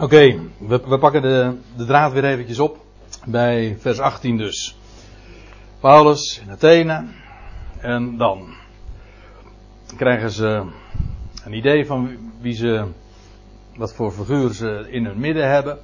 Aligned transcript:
Oké, 0.00 0.40
we, 0.58 0.80
we, 0.86 0.98
pakken 0.98 1.22
de, 1.22 1.56
de 1.76 1.84
draad 1.84 2.12
weer 2.12 2.24
eventjes 2.24 2.58
op. 2.58 2.76
Bij 3.26 3.76
vers 3.78 3.98
18 3.98 4.36
dus. 4.36 4.78
Paulus 5.80 6.40
in 6.44 6.50
Athene. 6.50 7.04
En 7.78 8.16
dan 8.16 8.54
krijgen 9.96 10.30
ze 10.30 10.62
een 11.44 11.52
idee 11.52 11.86
van 11.86 12.16
wie 12.40 12.54
ze, 12.54 12.84
wat 13.76 13.94
voor 13.94 14.12
figuur 14.12 14.52
ze 14.52 14.86
in 14.90 15.04
hun 15.04 15.20
midden 15.20 15.50
hebben. 15.50 15.78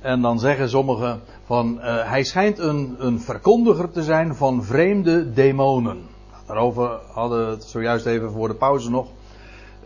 En 0.00 0.20
dan 0.20 0.38
zeggen 0.38 0.68
sommigen 0.68 1.20
van, 1.44 1.78
uh, 1.78 2.08
hij 2.08 2.24
schijnt 2.24 2.58
een, 2.58 2.96
een 2.98 3.20
verkondiger 3.20 3.90
te 3.90 4.02
zijn 4.02 4.34
van 4.34 4.64
vreemde 4.64 5.32
demonen. 5.32 6.02
Daarover 6.46 7.00
hadden 7.12 7.46
we 7.46 7.50
het 7.50 7.64
zojuist 7.64 8.06
even 8.06 8.30
voor 8.30 8.48
de 8.48 8.54
pauze 8.54 8.90
nog. 8.90 9.08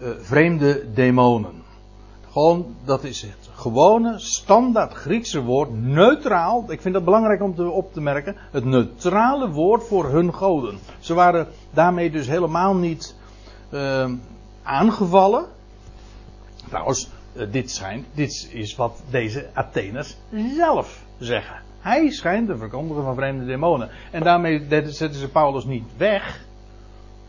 Uh, 0.02 0.08
vreemde 0.20 0.92
demonen. 0.92 1.62
Gewoon, 2.30 2.76
dat 2.84 3.04
is 3.04 3.22
het 3.22 3.45
gewone, 3.56 4.18
standaard 4.18 4.94
Griekse 4.94 5.40
woord, 5.40 5.70
neutraal. 5.72 6.64
Ik 6.68 6.80
vind 6.80 6.94
dat 6.94 7.04
belangrijk 7.04 7.42
om 7.42 7.54
te, 7.54 7.70
op 7.70 7.92
te 7.92 8.00
merken. 8.00 8.36
Het 8.50 8.64
neutrale 8.64 9.50
woord 9.50 9.84
voor 9.84 10.10
hun 10.10 10.34
goden. 10.34 10.78
Ze 10.98 11.14
waren 11.14 11.46
daarmee 11.70 12.10
dus 12.10 12.26
helemaal 12.26 12.74
niet 12.74 13.14
uh, 13.70 14.10
aangevallen. 14.62 15.46
Trouwens, 16.68 17.08
uh, 17.32 17.46
dit, 17.50 17.70
schijnt, 17.70 18.06
dit 18.14 18.48
is 18.52 18.76
wat 18.76 19.02
deze 19.10 19.46
Atheners 19.54 20.16
zelf 20.56 21.02
zeggen. 21.18 21.62
Hij 21.80 22.10
schijnt 22.10 22.46
de 22.46 22.56
verkondiger 22.56 23.02
van 23.02 23.14
vreemde 23.14 23.44
demonen. 23.44 23.90
En 24.10 24.22
daarmee 24.22 24.66
zetten 24.68 25.14
ze 25.14 25.28
Paulus 25.28 25.64
niet 25.64 25.84
weg. 25.96 26.44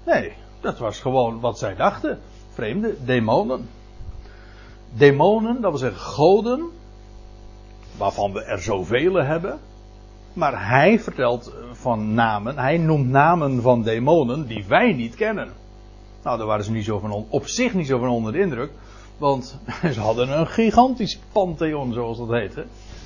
Nee, 0.06 0.34
dat 0.60 0.78
was 0.78 1.00
gewoon 1.00 1.40
wat 1.40 1.60
zij 1.60 1.76
dachten. 1.76 2.20
Vreemde 2.54 2.96
demonen 3.06 3.68
demonen, 4.94 5.62
dat 5.62 5.70
wil 5.70 5.80
zeggen 5.80 6.00
goden, 6.00 6.66
waarvan 7.98 8.34
we 8.34 8.44
er 8.44 8.62
zoveel 8.62 9.14
hebben. 9.14 9.60
Maar 10.34 10.68
hij 10.68 11.00
vertelt 11.00 11.54
van 11.72 12.14
namen, 12.14 12.58
hij 12.58 12.78
noemt 12.78 13.10
namen 13.10 13.62
van 13.62 13.84
demonen 13.84 14.48
die 14.48 14.66
wij 14.68 14.94
niet 14.94 15.16
kennen. 15.16 15.50
Nou, 16.24 16.38
daar 16.38 16.48
waren 16.48 16.66
ze 16.66 16.72
niet 16.72 16.86
zo 16.86 17.00
van, 17.00 17.26
op 17.30 17.48
zich 17.48 17.74
niet 17.74 17.88
zo 17.88 18.00
van 18.00 18.10
onder 18.10 18.32
de 18.32 18.40
indruk. 18.40 18.72
Want 19.18 19.60
ze 19.94 20.00
hadden 20.00 20.40
een 20.40 20.48
gigantisch 20.48 21.20
pantheon, 21.32 21.94
zoals 21.94 22.18
dat 22.18 22.30
heet. 22.30 22.56
Hè? 22.56 22.64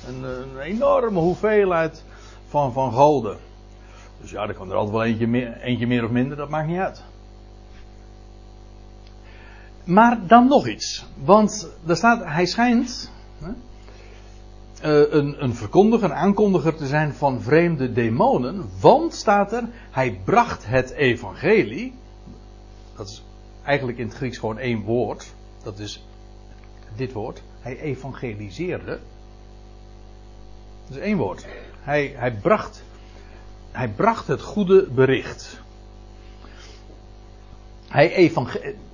Een, 0.08 0.58
enorme 0.58 1.18
hoeveelheid 1.18 2.04
van, 2.48 2.72
van 2.72 2.92
goden. 2.92 3.36
Dus 4.20 4.30
ja, 4.30 4.48
er 4.48 4.54
kan 4.54 4.70
er 4.70 4.76
altijd 4.76 4.96
wel 4.96 5.04
eentje 5.04 5.26
meer, 5.26 5.60
eentje 5.60 5.86
meer 5.86 6.04
of 6.04 6.10
minder, 6.10 6.36
dat 6.36 6.48
maakt 6.48 6.68
niet 6.68 6.78
uit. 6.78 7.04
Maar 9.84 10.26
dan 10.26 10.48
nog 10.48 10.66
iets. 10.66 11.06
Want 11.24 11.68
er 11.86 11.96
staat, 11.96 12.24
hij 12.24 12.46
schijnt 12.46 13.10
hè, 13.38 13.52
eh, 14.82 15.12
een, 15.12 15.42
een 15.42 15.54
verkondiger, 15.54 16.10
een 16.10 16.16
aankondiger 16.16 16.74
te 16.74 16.86
zijn 16.86 17.14
van 17.14 17.40
vreemde 17.40 17.92
demonen. 17.92 18.68
Want 18.80 19.14
staat 19.14 19.52
er, 19.52 19.68
hij 19.90 20.20
bracht 20.24 20.66
het 20.66 20.90
evangelie. 20.90 21.94
Dat 22.96 23.08
is 23.08 23.24
eigenlijk 23.64 23.98
in 23.98 24.06
het 24.06 24.16
Grieks 24.16 24.38
gewoon 24.38 24.58
één 24.58 24.82
woord. 24.82 25.34
Dat 25.62 25.78
is 25.78 26.06
dit 26.96 27.12
woord. 27.12 27.42
Hij 27.60 27.78
evangeliseerde. 27.78 29.00
Dat 30.86 30.96
is 30.96 31.02
één 31.02 31.16
woord. 31.16 31.46
Hij, 31.80 32.14
hij, 32.16 32.32
bracht, 32.32 32.82
hij 33.70 33.88
bracht 33.88 34.26
het 34.26 34.42
goede 34.42 34.88
bericht. 34.90 35.60
Hij 37.88 38.12
evangeliseerde 38.12 38.90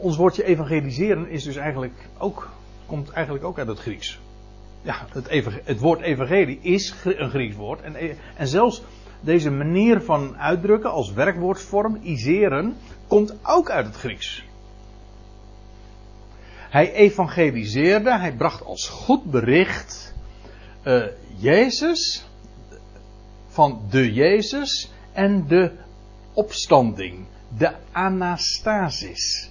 ons 0.00 0.16
woordje 0.16 0.44
evangeliseren 0.44 1.28
is 1.28 1.44
dus 1.44 1.56
eigenlijk 1.56 2.08
ook, 2.18 2.50
komt 2.86 3.10
eigenlijk 3.10 3.44
ook 3.44 3.58
uit 3.58 3.68
het 3.68 3.78
Grieks. 3.78 4.20
Ja, 4.82 5.06
het, 5.12 5.54
het 5.64 5.78
woord 5.78 6.00
evangelie 6.00 6.58
is 6.62 6.94
een 7.04 7.30
Grieks 7.30 7.56
woord. 7.56 7.80
En, 7.80 7.96
en 8.36 8.48
zelfs 8.48 8.82
deze 9.20 9.50
manier 9.50 10.00
van 10.00 10.38
uitdrukken 10.38 10.90
als 10.90 11.12
werkwoordsvorm, 11.12 11.98
iseren, 12.02 12.76
komt 13.06 13.34
ook 13.42 13.70
uit 13.70 13.86
het 13.86 13.96
Grieks. 13.96 14.44
Hij 16.70 16.92
evangeliseerde, 16.92 18.18
hij 18.18 18.32
bracht 18.32 18.64
als 18.64 18.88
goed 18.88 19.24
bericht 19.24 20.14
uh, 20.84 21.04
Jezus, 21.36 22.26
van 23.48 23.80
de 23.90 24.12
Jezus 24.12 24.90
en 25.12 25.46
de 25.46 25.72
opstanding, 26.32 27.26
de 27.56 27.72
anastasis 27.92 29.50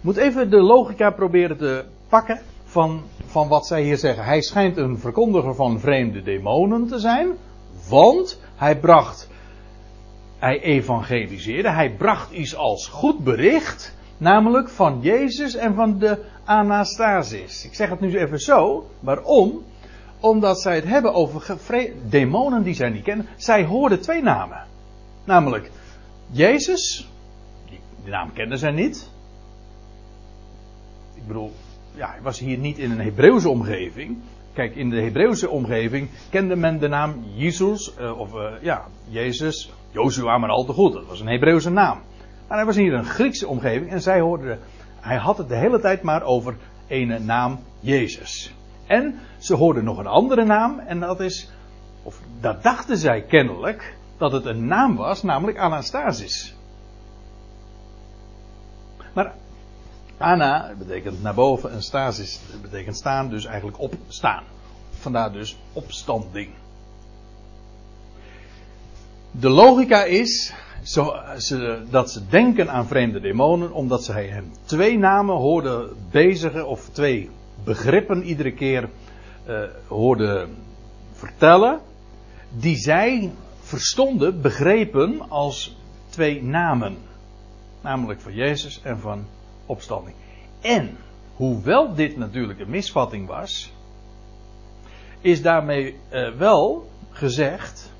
moet 0.00 0.16
even 0.16 0.50
de 0.50 0.62
logica 0.62 1.10
proberen 1.10 1.56
te 1.56 1.84
pakken 2.08 2.40
van, 2.64 3.02
van 3.26 3.48
wat 3.48 3.66
zij 3.66 3.82
hier 3.82 3.96
zeggen. 3.96 4.24
Hij 4.24 4.40
schijnt 4.40 4.76
een 4.76 4.98
verkondiger 4.98 5.54
van 5.54 5.80
vreemde 5.80 6.22
demonen 6.22 6.86
te 6.86 6.98
zijn, 6.98 7.28
want 7.88 8.40
hij 8.56 8.78
bracht, 8.78 9.28
hij 10.38 10.60
evangeliseerde, 10.60 11.70
hij 11.70 11.90
bracht 11.90 12.30
iets 12.30 12.56
als 12.56 12.88
goed 12.88 13.24
bericht, 13.24 13.94
namelijk 14.18 14.68
van 14.68 14.98
Jezus 15.00 15.54
en 15.54 15.74
van 15.74 15.98
de 15.98 16.24
Anastasis. 16.44 17.64
Ik 17.64 17.74
zeg 17.74 17.88
het 17.88 18.00
nu 18.00 18.18
even 18.18 18.40
zo, 18.40 18.86
waarom? 19.00 19.62
Omdat 20.20 20.60
zij 20.60 20.74
het 20.74 20.84
hebben 20.84 21.14
over 21.14 21.58
demonen 22.08 22.62
die 22.62 22.74
zij 22.74 22.88
niet 22.88 23.02
kennen. 23.02 23.26
Zij 23.36 23.64
hoorden 23.64 24.00
twee 24.00 24.22
namen. 24.22 24.66
Namelijk 25.24 25.70
Jezus, 26.30 27.10
die 27.68 28.10
naam 28.10 28.32
kenden 28.32 28.58
zij 28.58 28.70
niet 28.70 29.09
ik 31.20 31.26
bedoel, 31.26 31.52
ja, 31.94 32.10
hij 32.10 32.22
was 32.22 32.38
hier 32.38 32.58
niet 32.58 32.78
in 32.78 32.90
een 32.90 33.00
Hebreeuwse 33.00 33.48
omgeving. 33.48 34.18
Kijk, 34.52 34.76
in 34.76 34.90
de 34.90 35.02
Hebreeuwse 35.02 35.48
omgeving 35.48 36.08
kende 36.30 36.56
men 36.56 36.78
de 36.78 36.88
naam 36.88 37.24
Jezus, 37.34 37.94
uh, 38.00 38.18
of 38.18 38.34
uh, 38.34 38.52
ja, 38.62 38.84
Jezus, 39.08 39.72
Joshua 39.90 40.38
maar 40.38 40.50
al 40.50 40.64
te 40.64 40.72
goed. 40.72 40.92
Dat 40.92 41.06
was 41.06 41.20
een 41.20 41.28
Hebreeuwse 41.28 41.70
naam. 41.70 41.98
Maar 42.48 42.56
hij 42.56 42.66
was 42.66 42.76
hier 42.76 42.92
in 42.92 42.98
een 42.98 43.04
Griekse 43.04 43.48
omgeving 43.48 43.90
en 43.90 44.02
zij 44.02 44.20
hoorden, 44.20 44.58
hij 45.00 45.16
had 45.16 45.38
het 45.38 45.48
de 45.48 45.56
hele 45.56 45.80
tijd 45.80 46.02
maar 46.02 46.22
over 46.22 46.56
een 46.88 47.24
naam 47.24 47.58
Jezus. 47.80 48.54
En 48.86 49.18
ze 49.38 49.54
hoorden 49.54 49.84
nog 49.84 49.98
een 49.98 50.06
andere 50.06 50.44
naam 50.44 50.78
en 50.78 51.00
dat 51.00 51.20
is, 51.20 51.50
of 52.02 52.20
dat 52.40 52.62
dachten 52.62 52.96
zij 52.96 53.22
kennelijk, 53.22 53.96
dat 54.16 54.32
het 54.32 54.44
een 54.44 54.66
naam 54.66 54.96
was, 54.96 55.22
namelijk 55.22 55.58
Anastasis. 55.58 56.54
Maar 59.14 59.34
Ana 60.20 60.74
betekent 60.78 61.22
naar 61.22 61.34
boven 61.34 61.72
en 61.72 61.82
stasis 61.82 62.40
betekent 62.62 62.96
staan, 62.96 63.28
dus 63.28 63.44
eigenlijk 63.44 63.80
opstaan. 63.80 64.42
Vandaar 64.90 65.32
dus 65.32 65.56
opstanding. 65.72 66.50
De 69.30 69.48
logica 69.48 70.04
is 70.04 70.52
zo, 70.82 71.14
dat 71.90 72.10
ze 72.10 72.26
denken 72.28 72.70
aan 72.70 72.86
vreemde 72.86 73.20
demonen, 73.20 73.72
omdat 73.72 74.04
zij 74.04 74.26
hem 74.26 74.52
twee 74.64 74.98
namen 74.98 75.36
hoorden 75.36 75.96
bezigen, 76.10 76.66
of 76.66 76.88
twee 76.88 77.30
begrippen 77.64 78.22
iedere 78.22 78.52
keer 78.52 78.88
uh, 79.48 79.62
hoorden 79.88 80.56
vertellen, 81.12 81.80
die 82.50 82.76
zij 82.76 83.32
verstonden, 83.60 84.40
begrepen 84.40 85.30
als 85.30 85.76
twee 86.08 86.42
namen. 86.42 86.96
Namelijk 87.80 88.20
van 88.20 88.34
Jezus 88.34 88.80
en 88.82 88.98
van 88.98 89.24
opstanding. 89.70 90.16
En, 90.60 90.96
hoewel 91.36 91.94
dit 91.94 92.16
natuurlijk 92.16 92.60
een 92.60 92.70
misvatting 92.70 93.26
was, 93.26 93.72
is 95.20 95.42
daarmee 95.42 95.96
uh, 96.12 96.32
wel 96.32 96.88
gezegd 97.10 97.92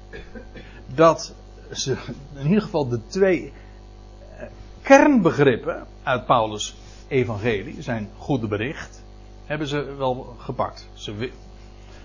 dat 0.95 1.35
ze 1.73 1.97
in 2.35 2.47
ieder 2.47 2.63
geval 2.63 2.89
de 2.89 3.07
twee 3.07 3.43
uh, 3.43 4.43
kernbegrippen 4.83 5.87
uit 6.03 6.27
Paulus' 6.27 6.77
evangelie, 7.09 7.83
zijn 7.83 8.09
goede 8.19 8.47
bericht, 8.47 9.03
hebben 9.45 9.67
ze 9.67 9.95
wel 9.97 10.35
gepakt. 10.39 10.89
Ze, 10.93 11.31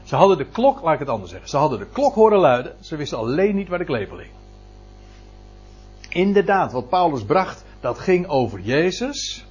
ze 0.04 0.16
hadden 0.16 0.38
de 0.38 0.46
klok, 0.46 0.82
laat 0.82 0.94
ik 0.94 1.00
het 1.00 1.10
anders 1.10 1.32
zeggen, 1.32 1.50
ze 1.50 1.58
hadden 1.58 1.80
de 1.80 1.88
klok 1.88 2.14
horen 2.14 2.40
luiden, 2.40 2.76
ze 2.80 2.96
wisten 2.96 3.18
alleen 3.18 3.56
niet 3.56 3.68
waar 3.68 3.80
de 3.80 3.86
kleper 3.86 4.18
ligt. 4.18 4.44
Inderdaad, 6.10 6.72
wat 6.72 6.90
Paulus 6.90 7.24
bracht, 7.24 7.64
dat 7.80 8.00
ging 8.00 8.28
over 8.28 8.60
Jezus, 8.60 9.46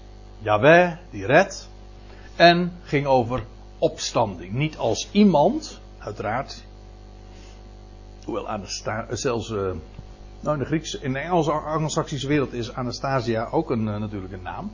Yahweh 0.45 0.93
die 1.11 1.27
redt. 1.27 1.69
En 2.37 2.73
ging 2.83 3.07
over 3.07 3.43
opstanding. 3.79 4.53
Niet 4.53 4.77
als 4.77 5.09
iemand, 5.11 5.81
uiteraard. 5.99 6.65
Hoewel 8.25 8.49
Anastasia, 8.49 9.07
eh, 9.09 9.17
zelfs 9.17 9.51
uh, 9.51 9.73
nou 10.41 10.57
in 10.57 10.59
de 10.59 10.65
Grieks, 10.65 10.95
in 10.95 11.13
de 11.13 11.19
Engelse 11.19 11.53
Anglo-Saxische 11.53 12.29
wereld 12.29 12.53
is 12.53 12.75
Anastasia 12.75 13.49
ook 13.51 13.71
een, 13.71 13.87
uh, 13.87 13.97
natuurlijk 13.97 14.33
een 14.33 14.43
naam. 14.43 14.73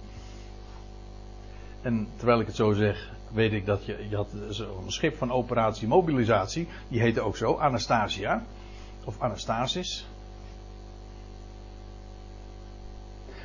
En 1.82 2.08
terwijl 2.17 2.40
ik 2.40 2.46
het 2.46 2.56
zo 2.56 2.72
zeg, 2.72 3.11
weet 3.32 3.52
ik 3.52 3.67
dat 3.67 3.84
je, 3.84 4.06
je 4.08 4.17
had 4.17 4.28
een 4.32 4.93
schip 4.93 5.17
van 5.17 5.32
operatie 5.32 5.88
mobilisatie, 5.88 6.69
die 6.88 7.00
heette 7.00 7.20
ook 7.20 7.37
zo, 7.37 7.55
Anastasia. 7.55 8.43
Of 9.05 9.20
Anastasis. 9.20 10.06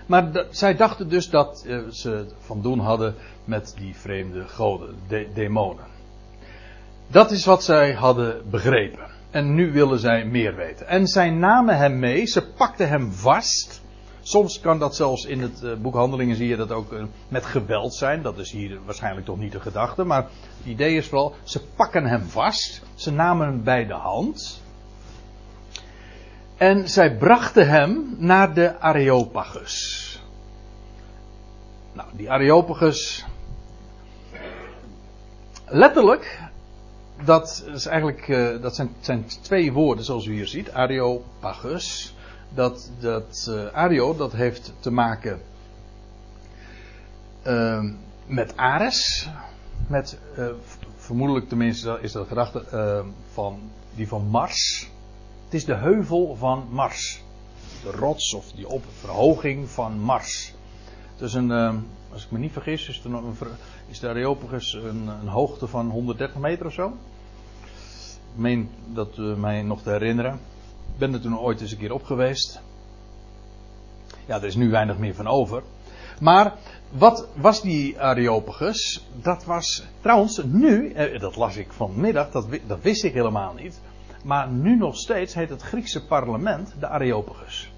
Maar 0.06 0.46
zij 0.50 0.76
dachten 0.76 1.10
dus 1.10 1.30
dat 1.30 1.64
uh, 1.68 1.88
ze 1.90 2.26
van 2.40 2.62
doen 2.62 2.80
hadden 2.80 3.16
met 3.46 3.74
die 3.78 3.96
vreemde 3.96 4.48
goden, 4.48 4.96
de 5.08 5.28
demonen. 5.34 5.86
Dat 7.08 7.32
is 7.32 7.46
wat 7.46 7.64
zij 7.64 7.94
hadden 7.94 8.50
begrepen. 8.50 9.14
En 9.32 9.56
nu 9.56 9.72
willen 9.72 10.00
zij 10.00 10.26
meer 10.26 10.56
weten. 10.56 10.88
En 10.88 11.08
zij 11.08 11.30
namen 11.30 11.78
hem 11.78 12.00
mee, 12.00 12.26
ze 12.26 12.48
pakten 12.48 12.90
hem 12.90 13.12
vast. 13.12 13.82
Soms 14.22 14.60
kan 14.60 14.80
dat 14.80 14.96
zelfs 14.96 15.26
in 15.26 15.42
het 15.42 15.62
uh, 15.64 15.74
boek 15.76 15.94
Handelingen 15.94 16.36
zie 16.36 16.48
je 16.48 16.56
dat 16.56 16.72
ook 16.72 16.92
uh, 16.92 17.04
met 17.28 17.46
geweld 17.46 17.94
zijn. 17.94 18.22
Dat 18.22 18.38
is 18.38 18.52
hier 18.52 18.80
waarschijnlijk 18.86 19.26
toch 19.26 19.38
niet 19.38 19.52
de 19.52 19.60
gedachte. 19.60 20.04
Maar 20.04 20.24
het 20.24 20.66
idee 20.66 20.96
is 20.96 21.08
vooral, 21.08 21.34
ze 21.44 21.62
pakken 21.76 22.06
hem 22.06 22.24
vast. 22.24 22.82
Ze 22.96 23.12
namen 23.12 23.48
hem 23.48 23.64
bij 23.64 23.86
de 23.86 23.94
hand. 23.94 24.62
En 26.58 26.90
zij 26.90 27.18
brachten 27.18 27.70
hem 27.70 28.16
naar 28.18 28.54
de 28.54 28.80
Areopagus. 28.80 30.02
Nou, 31.94 32.10
die 32.14 32.32
Areopagus. 32.32 33.26
Letterlijk, 35.68 36.40
dat, 37.24 37.66
is 37.74 37.86
eigenlijk, 37.86 38.28
uh, 38.28 38.62
dat 38.62 38.76
zijn, 38.76 38.90
zijn, 39.00 39.26
twee 39.42 39.74
woorden 39.74 40.06
zoals 40.06 40.26
u 40.26 40.34
hier 40.34 40.48
ziet. 40.48 40.72
Areopagus. 40.72 42.16
Dat, 42.50 42.92
dat 43.00 43.48
uh, 43.50 43.66
Ario, 43.74 44.16
dat 44.16 44.32
heeft 44.32 44.74
te 44.80 44.92
maken 44.92 45.42
uh, 47.48 47.84
met 48.26 48.58
Ares. 48.58 49.30
Met, 49.88 50.18
vermoedelijk 50.96 51.50
tenminste 51.50 51.98
is 52.02 52.12
dat 52.12 52.28
gedachte 52.28 53.04
van, 53.34 53.60
die 53.96 54.08
van 54.08 54.28
Mars. 54.28 54.90
Het 55.56 55.64
is 55.64 55.70
de 55.76 55.82
heuvel 55.82 56.36
van 56.36 56.68
Mars. 56.70 57.24
De 57.84 57.92
rots 57.92 58.34
of 58.34 58.52
die 58.52 58.68
op 58.68 58.84
verhoging 59.00 59.70
van 59.70 60.00
Mars. 60.00 60.54
Dus 61.18 61.34
een, 61.34 61.50
uh, 61.50 61.74
als 62.12 62.26
ik 62.26 62.32
me 62.32 62.40
niet 62.40 62.52
vergis, 62.52 62.90
is, 62.90 63.02
een, 63.04 63.36
is 63.88 64.00
de 64.00 64.08
Areopagus 64.08 64.74
een, 64.74 65.08
een, 65.08 65.28
hoogte 65.28 65.68
van 65.68 65.90
130 65.90 66.38
meter 66.38 66.66
of 66.66 66.74
zo. 66.74 66.88
Ik 68.34 68.42
meen 68.42 68.70
dat 68.94 69.18
uh, 69.18 69.36
mij 69.36 69.62
nog 69.62 69.82
te 69.82 69.90
herinneren. 69.90 70.34
Ik 70.34 70.98
ben 70.98 71.14
er 71.14 71.22
toen 71.22 71.40
ooit 71.40 71.62
eens 71.62 71.72
een 71.72 71.78
keer 71.78 71.94
op 71.94 72.04
geweest. 72.04 72.62
Ja, 74.26 74.36
er 74.36 74.46
is 74.46 74.56
nu 74.56 74.70
weinig 74.70 74.98
meer 74.98 75.16
van 75.16 75.28
over. 75.28 75.64
Maar 76.20 76.54
wat 76.92 77.28
was 77.36 77.62
die 77.62 78.02
Areopagus? 78.02 79.08
Dat 79.22 79.46
was 79.46 79.86
trouwens 80.02 80.42
nu, 80.44 80.92
eh, 80.92 81.20
dat 81.20 81.36
las 81.36 81.56
ik 81.56 81.74
vanmiddag, 81.74 82.32
dat, 82.32 82.48
dat 82.68 82.82
wist 82.82 83.04
ik 83.04 83.14
helemaal 83.14 83.54
niet. 83.54 83.80
Maar 84.26 84.48
nu 84.48 84.76
nog 84.76 84.98
steeds 84.98 85.34
heet 85.34 85.50
het 85.50 85.62
Griekse 85.62 86.06
parlement 86.06 86.74
de 86.80 86.88
Areopagus. 86.88 87.72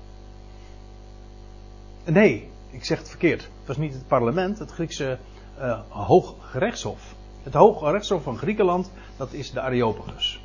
Nee, 2.04 2.50
ik 2.70 2.86
zeg 2.86 2.98
het 2.98 3.10
verkeerd. 3.10 3.42
Het 3.42 3.68
was 3.68 3.78
niet 3.78 3.94
het 3.94 4.08
parlement, 4.08 4.60
het 4.60 4.72
Griekse 4.72 5.18
uh, 5.60 5.80
Hooggerechtshof. 5.90 7.16
Het 7.44 7.54
Hooggerechtshof 7.54 8.24
van 8.24 8.38
Griekenland, 8.38 8.92
dat 9.18 9.34
is 9.34 9.52
de 9.52 9.62
Areopagus. 9.62 10.42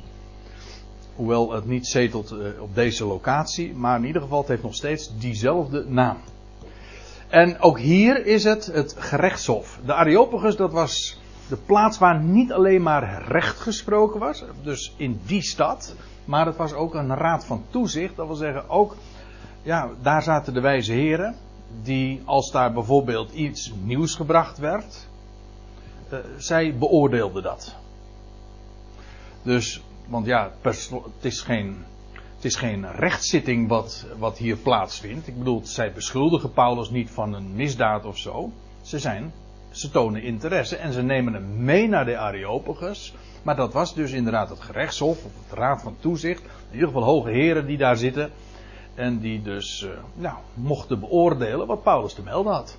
Hoewel 1.15 1.51
het 1.51 1.65
niet 1.65 1.87
zetelt 1.87 2.31
uh, 2.31 2.61
op 2.61 2.75
deze 2.75 3.05
locatie, 3.05 3.73
maar 3.73 3.97
in 3.97 4.05
ieder 4.05 4.21
geval 4.21 4.39
het 4.39 4.47
heeft 4.47 4.63
nog 4.63 4.75
steeds 4.75 5.17
diezelfde 5.17 5.85
naam. 5.87 6.17
En 7.27 7.59
ook 7.59 7.79
hier 7.79 8.25
is 8.25 8.43
het 8.43 8.65
het 8.65 8.95
gerechtshof. 8.97 9.79
De 9.85 9.93
Areopagus, 9.93 10.55
dat 10.55 10.71
was 10.71 11.21
de 11.47 11.57
plaats 11.57 11.97
waar 11.97 12.19
niet 12.19 12.51
alleen 12.51 12.81
maar 12.81 13.23
recht 13.27 13.59
gesproken 13.59 14.19
was, 14.19 14.43
dus 14.63 14.93
in 14.97 15.21
die 15.25 15.41
stad, 15.41 15.95
maar 16.25 16.45
het 16.45 16.55
was 16.55 16.73
ook 16.73 16.93
een 16.93 17.15
raad 17.15 17.45
van 17.45 17.63
toezicht. 17.69 18.15
Dat 18.15 18.27
wil 18.27 18.35
zeggen, 18.35 18.69
ook, 18.69 18.95
ja, 19.61 19.89
daar 20.01 20.23
zaten 20.23 20.53
de 20.53 20.61
wijze 20.61 20.93
heren, 20.93 21.35
die 21.81 22.21
als 22.25 22.51
daar 22.51 22.73
bijvoorbeeld 22.73 23.31
iets 23.31 23.73
nieuws 23.83 24.15
gebracht 24.15 24.57
werd, 24.57 25.07
uh, 26.11 26.19
zij 26.37 26.77
beoordeelden 26.77 27.43
dat. 27.43 27.75
Dus, 29.41 29.81
want 30.07 30.25
ja, 30.25 30.51
het 30.61 31.05
is 31.21 31.41
geen, 31.41 31.85
het 32.35 32.45
is 32.45 32.55
geen 32.55 32.91
rechtszitting 32.91 33.67
wat, 33.67 34.05
wat 34.17 34.37
hier 34.37 34.57
plaatsvindt. 34.57 35.27
Ik 35.27 35.37
bedoel, 35.37 35.61
zij 35.63 35.93
beschuldigen 35.93 36.53
Paulus 36.53 36.89
niet 36.89 37.09
van 37.09 37.33
een 37.33 37.55
misdaad 37.55 38.05
of 38.05 38.17
zo. 38.17 38.51
Ze 38.81 38.99
zijn, 38.99 39.33
ze 39.73 39.89
tonen 39.89 40.23
interesse 40.23 40.75
en 40.75 40.93
ze 40.93 41.01
nemen 41.01 41.33
hem 41.33 41.63
mee 41.63 41.87
naar 41.87 42.05
de 42.05 42.17
Areopagus. 42.17 43.13
Maar 43.43 43.55
dat 43.55 43.73
was 43.73 43.95
dus 43.95 44.11
inderdaad 44.11 44.49
het 44.49 44.61
gerechtshof, 44.61 45.25
of 45.25 45.31
het 45.47 45.57
raad 45.57 45.81
van 45.81 45.95
toezicht. 45.99 46.41
In 46.41 46.73
ieder 46.73 46.87
geval 46.87 47.03
hoge 47.03 47.29
heren 47.29 47.65
die 47.65 47.77
daar 47.77 47.97
zitten. 47.97 48.31
En 48.95 49.19
die 49.19 49.41
dus 49.41 49.81
uh, 49.81 49.91
nou, 50.13 50.35
mochten 50.53 50.99
beoordelen 50.99 51.67
wat 51.67 51.83
Paulus 51.83 52.13
te 52.13 52.21
melden 52.21 52.53
had. 52.53 52.77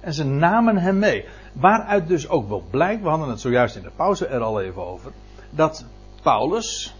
En 0.00 0.14
ze 0.14 0.24
namen 0.24 0.76
hem 0.76 0.98
mee. 0.98 1.24
Waaruit 1.52 2.08
dus 2.08 2.28
ook 2.28 2.48
wel 2.48 2.62
blijkt, 2.70 3.02
we 3.02 3.08
hadden 3.08 3.28
het 3.28 3.40
zojuist 3.40 3.76
in 3.76 3.82
de 3.82 3.90
pauze 3.96 4.26
er 4.26 4.40
al 4.40 4.60
even 4.60 4.86
over, 4.86 5.12
dat 5.50 5.84
Paulus 6.22 6.94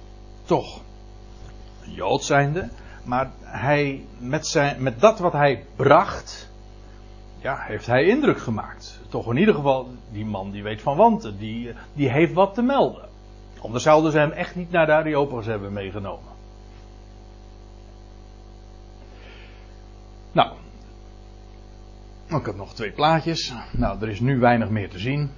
toch 0.44 0.80
een 1.84 1.92
Jood 1.92 2.24
zijnde, 2.24 2.68
maar 3.04 3.30
hij 3.40 4.04
met, 4.18 4.46
zijn, 4.46 4.82
met 4.82 5.00
dat 5.00 5.18
wat 5.18 5.32
hij 5.32 5.64
bracht, 5.76 6.50
ja, 7.46 7.56
heeft 7.58 7.86
hij 7.86 8.04
indruk 8.04 8.38
gemaakt. 8.38 9.00
Toch 9.08 9.30
in 9.30 9.36
ieder 9.36 9.54
geval, 9.54 9.88
die 10.12 10.24
man 10.24 10.50
die 10.50 10.62
weet 10.62 10.82
van 10.82 10.96
wanten, 10.96 11.38
die, 11.38 11.72
die 11.92 12.10
heeft 12.10 12.32
wat 12.32 12.54
te 12.54 12.62
melden. 12.62 13.08
Anders 13.60 13.84
zouden 13.84 14.12
ze 14.12 14.18
hem 14.18 14.30
echt 14.30 14.54
niet 14.54 14.70
naar 14.70 14.86
de 14.86 14.92
Areopagus 14.92 15.46
hebben 15.46 15.72
meegenomen. 15.72 16.32
Nou, 20.32 20.52
ik 22.28 22.46
heb 22.46 22.56
nog 22.56 22.74
twee 22.74 22.92
plaatjes. 22.92 23.52
Nou, 23.72 24.00
er 24.00 24.08
is 24.08 24.20
nu 24.20 24.38
weinig 24.38 24.68
meer 24.68 24.90
te 24.90 24.98
zien. 24.98 25.30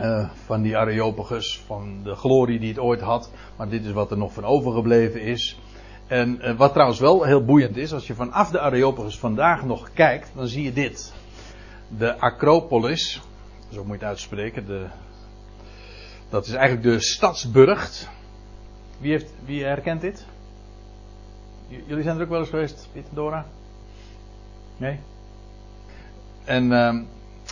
Uh, 0.00 0.28
van 0.44 0.62
die 0.62 0.76
Areopagus, 0.76 1.60
van 1.66 2.02
de 2.02 2.14
glorie 2.14 2.58
die 2.58 2.68
het 2.68 2.78
ooit 2.78 3.00
had. 3.00 3.30
Maar 3.56 3.68
dit 3.68 3.84
is 3.84 3.92
wat 3.92 4.10
er 4.10 4.18
nog 4.18 4.32
van 4.32 4.44
overgebleven 4.44 5.20
is. 5.20 5.58
En 6.06 6.38
uh, 6.42 6.56
wat 6.56 6.72
trouwens 6.72 7.00
wel 7.00 7.24
heel 7.24 7.44
boeiend 7.44 7.76
is, 7.76 7.92
als 7.92 8.06
je 8.06 8.14
vanaf 8.14 8.50
de 8.50 8.60
Areopagus 8.60 9.18
vandaag 9.18 9.64
nog 9.64 9.92
kijkt, 9.92 10.30
dan 10.34 10.46
zie 10.46 10.62
je 10.62 10.72
dit. 10.72 11.12
De 11.88 12.18
Acropolis, 12.18 13.22
zo 13.72 13.84
moet 13.84 13.86
je 13.86 13.92
het 13.92 14.02
uitspreken, 14.02 14.66
de, 14.66 14.86
dat 16.28 16.46
is 16.46 16.52
eigenlijk 16.52 16.82
de 16.82 17.00
stadsburcht. 17.00 18.08
Wie, 18.98 19.10
heeft, 19.10 19.32
wie 19.44 19.64
herkent 19.64 20.00
dit? 20.00 20.26
Jullie 21.86 22.02
zijn 22.02 22.16
er 22.16 22.22
ook 22.22 22.28
wel 22.28 22.40
eens 22.40 22.48
geweest, 22.48 22.88
Pieter 22.92 23.14
Dora? 23.14 23.46
Nee? 24.76 24.98
En 26.44 26.70
uh, 26.70 27.02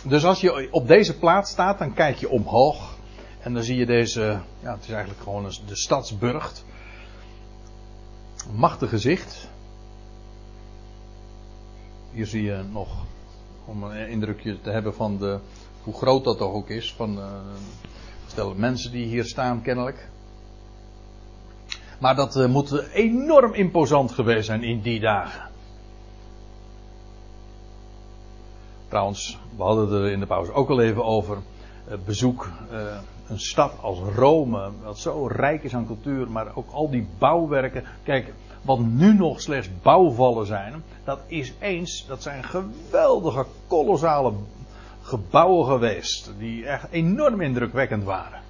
dus 0.05 0.25
als 0.25 0.41
je 0.41 0.67
op 0.71 0.87
deze 0.87 1.17
plaats 1.17 1.51
staat, 1.51 1.79
dan 1.79 1.93
kijk 1.93 2.17
je 2.17 2.29
omhoog. 2.29 2.97
En 3.39 3.53
dan 3.53 3.63
zie 3.63 3.77
je 3.77 3.85
deze, 3.85 4.39
ja, 4.59 4.73
het 4.73 4.83
is 4.83 4.89
eigenlijk 4.89 5.21
gewoon 5.21 5.51
de 5.65 5.75
stadsburcht. 5.75 6.65
Machtig 8.51 8.89
gezicht. 8.89 9.47
Hier 12.11 12.25
zie 12.25 12.43
je 12.43 12.63
nog, 12.71 13.05
om 13.65 13.83
een 13.83 14.09
indrukje 14.09 14.61
te 14.61 14.69
hebben 14.69 14.93
van 14.93 15.17
de, 15.17 15.39
hoe 15.83 15.93
groot 15.93 16.23
dat 16.23 16.37
toch 16.37 16.53
ook 16.53 16.69
is, 16.69 16.93
van 16.93 17.17
uh, 17.17 17.25
stel 18.27 18.53
mensen 18.55 18.91
die 18.91 19.05
hier 19.05 19.25
staan 19.25 19.61
kennelijk. 19.61 20.09
Maar 21.99 22.15
dat 22.15 22.35
uh, 22.35 22.47
moet 22.47 22.87
enorm 22.93 23.53
imposant 23.53 24.11
geweest 24.11 24.45
zijn 24.45 24.63
in 24.63 24.81
die 24.81 24.99
dagen. 24.99 25.49
Trouwens, 28.87 29.39
we 29.55 29.63
hadden 29.63 29.91
er 29.91 30.11
in 30.11 30.19
de 30.19 30.25
pauze 30.25 30.53
ook 30.53 30.69
al 30.69 30.81
even 30.81 31.03
over. 31.03 31.37
Bezoek 32.05 32.49
uh, 32.71 32.79
een 33.27 33.39
stad 33.39 33.73
als 33.81 33.99
Rome, 34.15 34.71
wat 34.83 34.99
zo 34.99 35.27
rijk 35.27 35.63
is 35.63 35.75
aan 35.75 35.85
cultuur, 35.85 36.31
maar 36.31 36.55
ook 36.55 36.71
al 36.71 36.89
die 36.89 37.07
bouwwerken. 37.17 37.83
Kijk, 38.03 38.33
wat 38.61 38.79
nu 38.79 39.13
nog 39.13 39.41
slechts 39.41 39.69
bouwvallen 39.81 40.45
zijn, 40.45 40.83
dat 41.03 41.19
is 41.27 41.53
eens, 41.59 42.05
dat 42.07 42.21
zijn 42.21 42.43
geweldige, 42.43 43.45
kolossale 43.67 44.33
gebouwen 45.01 45.65
geweest, 45.65 46.31
die 46.37 46.65
echt 46.65 46.87
enorm 46.91 47.41
indrukwekkend 47.41 48.03
waren. 48.03 48.41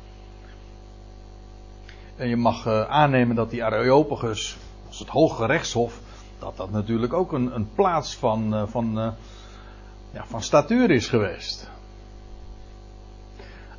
En 2.15 2.27
je 2.27 2.37
mag 2.37 2.65
uh, 2.65 2.89
aannemen 2.89 3.35
dat 3.35 3.49
die 3.49 3.63
Areopagus, 3.63 4.57
als 4.87 4.99
het 4.99 5.07
Hoge 5.07 5.45
Rechtshof, 5.45 5.99
dat 6.39 6.57
dat 6.57 6.71
natuurlijk 6.71 7.13
ook 7.13 7.31
een, 7.31 7.55
een 7.55 7.69
plaats 7.75 8.15
van, 8.15 8.67
van 8.69 9.15
ja, 10.11 10.25
van 10.25 10.41
statuur 10.41 10.91
is 10.91 11.07
geweest. 11.07 11.71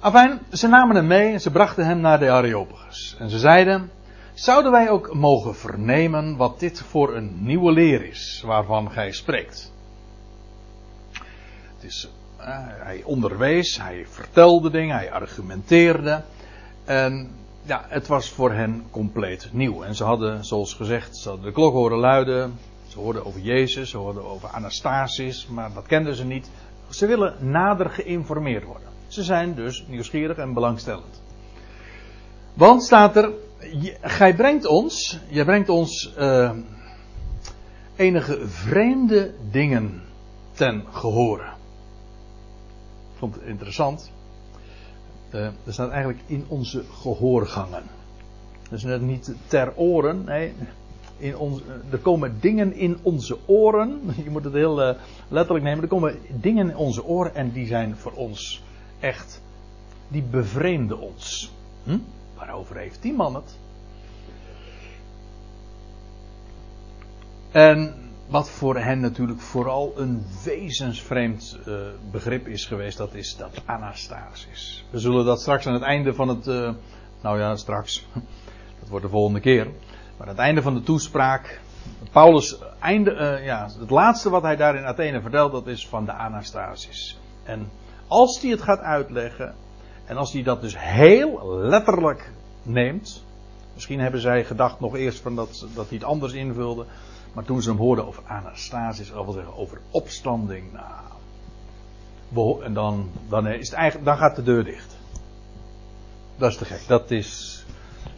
Afijn, 0.05 0.41
ze 0.53 0.69
namen 0.69 0.97
hem 0.97 1.07
mee 1.07 1.33
en 1.33 1.41
ze 1.41 1.51
brachten 1.51 1.87
hem 1.87 2.01
naar 2.01 2.19
de 2.19 2.31
Areopagus. 2.31 3.17
En 3.19 3.31
ze 3.31 3.39
zeiden, 3.39 3.91
zouden 4.35 4.73
wij 4.73 4.91
ook 4.91 5.15
mogen 5.15 5.55
vernemen 5.55 6.37
wat 6.37 6.61
dit 6.61 6.81
voor 6.81 7.15
een 7.17 7.37
nieuwe 7.39 7.73
leer 7.73 8.05
is, 8.07 8.43
waarvan 8.47 8.91
gij 8.91 9.13
spreekt? 9.13 9.73
Het 11.75 11.85
is, 11.85 12.09
uh, 12.41 12.47
hij 12.69 13.03
onderwees, 13.05 13.79
hij 13.79 14.07
vertelde 14.09 14.71
dingen, 14.71 14.97
hij 14.97 15.13
argumenteerde. 15.13 16.23
En 16.85 17.31
ja, 17.63 17.85
het 17.89 18.07
was 18.07 18.31
voor 18.31 18.53
hen 18.53 18.85
compleet 18.91 19.49
nieuw. 19.53 19.83
En 19.83 19.95
ze 19.95 20.05
hadden, 20.05 20.45
zoals 20.45 20.75
gezegd, 20.75 21.17
ze 21.17 21.29
hadden 21.29 21.47
de 21.47 21.53
klok 21.53 21.73
horen 21.73 21.99
luiden. 21.99 22.59
Ze 22.89 22.99
hoorden 22.99 23.27
over 23.27 23.41
Jezus, 23.41 23.91
ze 23.91 23.97
hoorden 23.97 24.25
over 24.25 24.49
Anastasis, 24.49 25.47
maar 25.47 25.73
dat 25.75 25.87
kenden 25.87 26.15
ze 26.15 26.25
niet. 26.25 26.51
Ze 26.89 27.07
willen 27.07 27.51
nader 27.51 27.91
geïnformeerd 27.91 28.65
worden. 28.65 28.94
Ze 29.07 29.23
zijn 29.23 29.55
dus 29.55 29.85
nieuwsgierig 29.89 30.37
en 30.37 30.53
belangstellend. 30.53 31.23
Want 32.55 32.83
staat 32.83 33.17
er, 33.17 33.31
gij 34.01 34.35
brengt 34.35 34.67
ons, 34.67 35.19
jij 35.29 35.45
brengt 35.45 35.69
ons 35.69 36.15
uh, 36.19 36.51
enige 37.97 38.49
vreemde 38.49 39.35
dingen 39.51 40.03
ten 40.53 40.85
gehore. 40.91 41.45
Ik 43.13 43.19
vond 43.19 43.35
het 43.35 43.45
interessant. 43.45 44.11
Uh, 45.31 45.41
er 45.41 45.73
staat 45.73 45.91
eigenlijk 45.91 46.23
in 46.27 46.45
onze 46.49 46.85
gehoorgangen. 47.03 47.83
Dus 48.71 48.83
net 48.83 49.01
niet 49.01 49.35
ter 49.47 49.73
oren, 49.77 50.25
nee. 50.25 50.53
In 51.17 51.37
ons, 51.37 51.61
er 51.91 51.99
komen 51.99 52.37
dingen 52.41 52.73
in 52.73 52.99
onze 53.03 53.37
oren. 53.47 54.01
Je 54.25 54.31
moet 54.31 54.45
het 54.45 54.53
heel 54.53 54.97
letterlijk 55.29 55.65
nemen. 55.65 55.83
Er 55.83 55.89
komen 55.89 56.19
dingen 56.41 56.69
in 56.69 56.77
onze 56.77 57.05
oren 57.05 57.35
en 57.35 57.53
die 57.53 57.67
zijn 57.67 57.97
voor 57.97 58.13
ons 58.13 58.64
echt. 59.05 59.43
Die 60.09 60.23
bevreemden 60.23 60.99
ons. 60.99 61.53
Hm? 61.85 61.99
Waarover 62.37 62.77
heeft 62.77 63.03
die 63.03 63.13
man 63.13 63.35
het? 63.35 63.57
En 67.51 67.95
wat 68.27 68.51
voor 68.51 68.79
hen 68.79 69.01
natuurlijk 69.01 69.41
vooral 69.41 69.93
een 69.97 70.25
wezensvreemd 70.45 71.59
uh, 71.69 71.75
begrip 72.11 72.47
is 72.47 72.67
geweest, 72.67 72.99
dat 72.99 73.15
is 73.15 73.37
dat 73.37 73.63
Anastasis. 73.65 74.85
We 74.91 74.99
zullen 74.99 75.25
dat 75.25 75.41
straks 75.41 75.67
aan 75.67 75.75
het 75.75 75.83
einde 75.83 76.15
van 76.15 76.29
het. 76.29 76.47
Uh, 76.47 76.71
nou 77.21 77.39
ja, 77.39 77.57
straks. 77.57 78.07
Dat 78.81 78.89
wordt 78.89 79.05
de 79.05 79.11
volgende 79.11 79.41
keer. 79.41 79.65
Maar 80.17 80.27
aan 80.27 80.35
het 80.35 80.39
einde 80.39 80.63
van 80.63 80.75
de 80.75 80.83
toespraak. 80.83 81.61
Paulus, 82.11 82.59
einde, 82.81 83.11
uh, 83.11 83.45
ja, 83.45 83.69
het 83.79 83.91
laatste 83.91 84.31
wat 84.31 84.43
hij 84.43 84.57
daar 84.57 84.77
in 84.77 84.85
Athene 84.85 85.21
vertelt, 85.21 85.53
dat 85.53 85.67
is 85.67 85.89
van 85.89 86.05
de 86.05 86.13
Anastasis. 86.13 87.19
En 87.43 87.71
als 88.07 88.41
hij 88.41 88.51
het 88.51 88.63
gaat 88.63 88.81
uitleggen, 88.81 89.55
en 90.05 90.17
als 90.17 90.33
hij 90.33 90.43
dat 90.43 90.61
dus 90.61 90.79
heel 90.79 91.49
letterlijk 91.49 92.33
neemt. 92.63 93.25
Misschien 93.75 94.01
hebben 94.01 94.21
zij 94.21 94.45
gedacht 94.45 94.81
nog 94.81 94.97
eerst 94.97 95.21
van 95.21 95.35
dat, 95.37 95.67
dat 95.75 95.89
hij 95.89 95.97
het 95.99 96.07
anders 96.07 96.33
invulde. 96.33 96.85
Maar 97.33 97.45
toen 97.45 97.63
ze 97.63 97.69
hem 97.69 97.79
hoorden 97.79 98.07
over 98.07 98.23
Anastasis, 98.27 99.13
of 99.13 99.35
zeggen 99.35 99.57
over 99.57 99.81
opstanding. 99.91 100.73
Nou, 100.73 102.65
en 102.65 102.75
dan, 102.75 103.11
dan, 103.29 103.47
is 103.47 103.69
het 103.69 103.79
eigenlijk, 103.79 104.07
dan 104.07 104.17
gaat 104.17 104.37
de 104.37 104.43
deur 104.43 104.65
dicht. 104.65 104.97
Dat 106.37 106.51
is 106.51 106.57
te 106.57 106.65
gek. 106.65 106.87
Dat 106.87 107.11
is. 107.11 107.65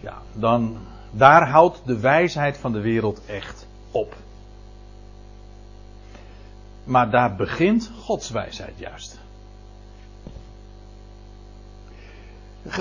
Ja, 0.00 0.22
dan. 0.32 0.76
Daar 1.10 1.48
houdt 1.48 1.82
de 1.84 1.98
wijsheid 1.98 2.56
van 2.56 2.72
de 2.72 2.80
wereld 2.80 3.20
echt 3.26 3.66
op. 3.90 4.14
Maar 6.84 7.10
daar 7.10 7.36
begint 7.36 7.90
Gods 7.98 8.30
wijsheid 8.30 8.78
juist. 8.78 9.18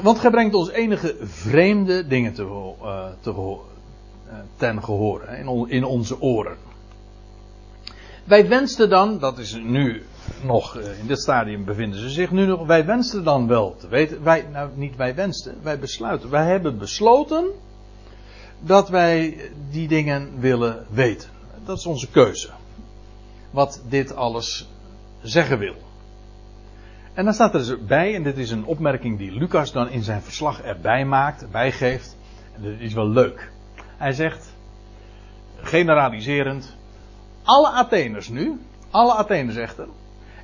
Want 0.01 0.19
gij 0.19 0.29
brengt 0.29 0.55
ons 0.55 0.69
enige 0.69 1.15
vreemde 1.21 2.07
dingen 2.07 2.33
te, 2.33 2.41
uh, 2.41 3.05
te, 3.19 3.29
uh, 3.29 4.33
ten 4.55 4.83
gehoor, 4.83 5.23
in, 5.23 5.69
in, 5.69 5.83
onze 5.83 6.21
oren. 6.21 6.57
Wij 8.23 8.47
wensten 8.47 8.89
dan, 8.89 9.19
dat 9.19 9.37
is 9.37 9.53
nu 9.53 10.03
nog, 10.43 10.77
uh, 10.77 10.99
in 10.99 11.07
dit 11.07 11.19
stadium 11.19 11.65
bevinden 11.65 11.99
ze 11.99 12.09
zich 12.09 12.31
nu 12.31 12.45
nog, 12.45 12.65
wij 12.65 12.85
wensten 12.85 13.23
dan 13.23 13.47
wel 13.47 13.75
te 13.79 13.87
weten, 13.87 14.23
wij, 14.23 14.47
nou 14.51 14.69
niet 14.73 14.95
wij 14.95 15.15
wensten, 15.15 15.55
wij 15.63 15.79
besluiten. 15.79 16.29
Wij 16.29 16.45
hebben 16.45 16.77
besloten 16.77 17.45
dat 18.59 18.89
wij 18.89 19.37
die 19.69 19.87
dingen 19.87 20.39
willen 20.39 20.85
weten. 20.89 21.29
Dat 21.65 21.77
is 21.77 21.85
onze 21.85 22.09
keuze. 22.09 22.49
Wat 23.51 23.81
dit 23.89 24.15
alles 24.15 24.69
zeggen 25.21 25.59
wil. 25.59 25.75
En 27.15 27.25
dan 27.25 27.34
staat 27.34 27.53
er 27.53 27.60
dus 27.60 27.86
bij, 27.86 28.15
en 28.15 28.24
dit 28.24 28.38
is 28.38 28.51
een 28.51 28.65
opmerking 28.65 29.17
die 29.17 29.31
Lucas 29.31 29.72
dan 29.72 29.89
in 29.89 30.03
zijn 30.03 30.22
verslag 30.22 30.62
erbij 30.62 31.05
maakt, 31.05 31.51
bijgeeft. 31.51 32.17
En 32.55 32.63
dat 32.63 32.79
is 32.79 32.93
wel 32.93 33.10
leuk. 33.10 33.51
Hij 33.98 34.13
zegt, 34.13 34.53
generaliserend, 35.62 36.75
alle 37.43 37.69
Atheners 37.69 38.29
nu, 38.29 38.60
alle 38.89 39.13
Atheners 39.13 39.55
echter, 39.55 39.88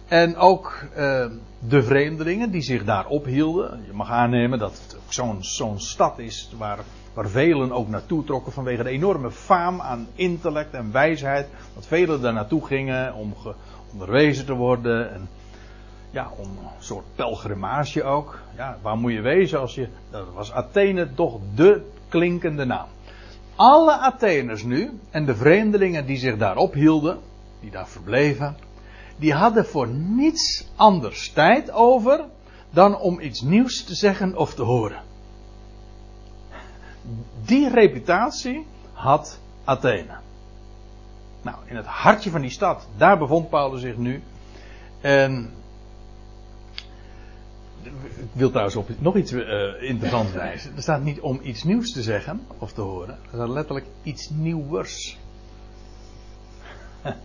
en 0.08 0.36
ook 0.36 0.84
uh, 0.90 1.26
de 1.60 1.84
vreemdelingen 1.84 2.52
die 2.52 2.62
zich 2.62 2.84
daar 2.84 3.08
ophielden. 3.08 3.84
Je 3.86 3.94
mag 3.94 4.10
aannemen 4.10 4.60
dat 4.60 4.72
het 4.72 4.98
zo'n 5.40 5.80
stad 5.80 6.20
is 6.20 6.52
waar, 6.58 6.80
waar 7.14 7.30
velen 7.30 7.72
ook 7.72 7.88
naartoe 7.88 8.24
trokken 8.24 8.54
vanwege 8.54 8.84
de 8.84 8.90
enorme 8.90 9.32
faam 9.32 9.82
aan 9.82 10.08
intellect 10.16 10.74
en 10.74 10.92
wijsheid. 10.92 11.48
Dat 11.74 11.88
velen 11.88 12.22
daar 12.22 12.34
naartoe 12.34 12.66
gingen 12.66 13.14
om 13.14 13.34
onderwezen 13.92 14.46
te 14.46 14.54
worden. 14.54 15.14
En 15.14 15.30
ja, 16.12 16.32
om 16.38 16.48
een 16.48 16.70
soort 16.80 17.06
pelgrimage 17.16 18.04
ook. 18.04 18.40
Ja, 18.56 18.78
waar 18.82 18.98
moet 18.98 19.12
je 19.12 19.22
wezen 19.22 19.60
als 19.60 19.76
je. 19.76 19.88
Dat 20.10 20.26
was 20.34 20.52
Athene 20.52 21.14
toch 21.14 21.40
de 21.56 21.92
klinkende 22.10 22.66
naam. 22.66 22.88
Alle 23.56 23.98
Atheners 23.98 24.64
nu 24.64 25.00
en 25.10 25.26
de 25.26 25.36
vreemdelingen 25.36 26.06
die 26.06 26.18
zich 26.18 26.38
daar 26.38 26.58
ophielden, 26.58 27.20
die 27.60 27.72
daar 27.72 27.88
verbleven, 27.88 28.56
die 29.18 29.34
hadden 29.34 29.66
voor 29.66 29.88
niets 29.88 30.68
anders 30.76 31.32
tijd 31.32 31.72
over 31.72 32.26
dan 32.70 33.00
om 33.00 33.20
iets 33.20 33.42
nieuws 33.42 33.84
te 33.84 33.96
zeggen 33.96 34.38
of 34.38 34.54
te 34.54 34.62
horen. 34.62 35.02
Die 37.46 37.70
reputatie 37.70 38.66
had 38.94 39.40
Athene. 39.64 40.18
Nou, 41.42 41.58
in 41.66 41.76
het 41.76 41.86
hartje 41.86 42.30
van 42.30 42.42
die 42.42 42.50
stad, 42.50 42.88
daar 42.98 43.18
bevond 43.18 43.50
Paulus 43.50 43.82
zich 43.82 43.98
nu. 43.98 44.24
En 45.02 45.54
ik 47.84 48.28
wil 48.34 48.50
trouwens 48.50 48.76
op 48.76 48.90
nog 49.00 49.16
iets 49.16 49.32
uh, 49.32 49.44
interessants 49.82 50.32
wijzen. 50.32 50.76
Er 50.76 50.82
staat 50.82 51.04
niet 51.04 51.20
om 51.20 51.40
iets 51.44 51.64
nieuws 51.64 51.92
te 51.92 52.02
zeggen 52.02 52.42
of 52.58 52.74
te 52.74 52.82
horen. 52.82 53.10
Er 53.10 53.30
staat 53.34 53.50
letterlijk 53.50 53.86
iets 54.04 54.30
nieuwers. 54.30 55.18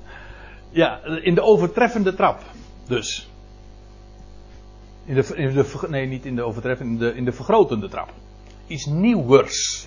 ja, 0.70 1.04
in 1.04 1.34
de 1.34 1.42
overtreffende 1.42 2.14
trap. 2.14 2.42
Dus. 2.86 3.30
In 5.04 5.14
de, 5.14 5.86
nee, 5.88 6.06
niet 6.06 6.24
in 6.24 6.36
de 6.36 6.42
overtreffende, 6.42 6.92
in 6.92 6.98
de, 6.98 7.16
in 7.16 7.24
de 7.24 7.32
vergrotende 7.32 7.88
trap. 7.88 8.12
Iets 8.66 8.86
nieuwers. 8.86 9.86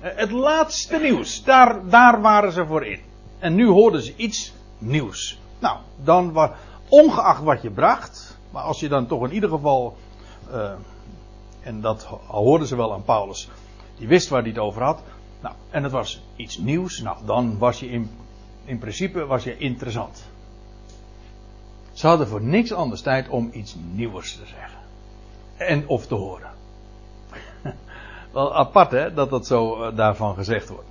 Eh, 0.00 0.10
het 0.14 0.30
laatste 0.30 0.98
nieuws. 0.98 1.44
Daar, 1.44 1.88
daar 1.88 2.20
waren 2.20 2.52
ze 2.52 2.66
voor 2.66 2.86
in. 2.86 3.00
En 3.38 3.54
nu 3.54 3.66
hoorden 3.66 4.02
ze 4.02 4.16
iets 4.16 4.52
nieuws. 4.78 5.38
Nou, 5.58 5.78
dan 6.04 6.32
was, 6.32 6.50
ongeacht 6.88 7.42
wat 7.42 7.62
je 7.62 7.70
bracht, 7.70 8.37
maar 8.58 8.66
als 8.66 8.80
je 8.80 8.88
dan 8.88 9.06
toch 9.06 9.24
in 9.24 9.32
ieder 9.32 9.50
geval, 9.50 9.96
uh, 10.50 10.72
en 11.60 11.80
dat 11.80 12.04
hoorden 12.26 12.66
ze 12.66 12.76
wel 12.76 12.92
aan 12.92 13.02
Paulus, 13.04 13.48
die 13.96 14.08
wist 14.08 14.28
waar 14.28 14.40
hij 14.40 14.50
het 14.50 14.58
over 14.58 14.82
had. 14.82 15.02
Nou, 15.40 15.54
en 15.70 15.82
het 15.82 15.92
was 15.92 16.22
iets 16.36 16.58
nieuws, 16.58 17.00
nou 17.00 17.16
dan 17.24 17.58
was 17.58 17.80
je 17.80 17.90
in, 17.90 18.10
in 18.64 18.78
principe 18.78 19.26
was 19.26 19.44
je 19.44 19.58
interessant. 19.58 20.24
Ze 21.92 22.06
hadden 22.06 22.28
voor 22.28 22.42
niks 22.42 22.72
anders 22.72 23.00
tijd 23.00 23.28
om 23.28 23.50
iets 23.52 23.76
nieuws 23.92 24.36
te 24.36 24.46
zeggen. 24.46 24.80
En 25.56 25.88
of 25.88 26.06
te 26.06 26.14
horen. 26.14 26.50
Wel 28.32 28.54
apart 28.54 28.90
hè, 28.90 29.14
dat 29.14 29.30
dat 29.30 29.46
zo 29.46 29.82
uh, 29.82 29.96
daarvan 29.96 30.34
gezegd 30.34 30.68
wordt. 30.68 30.90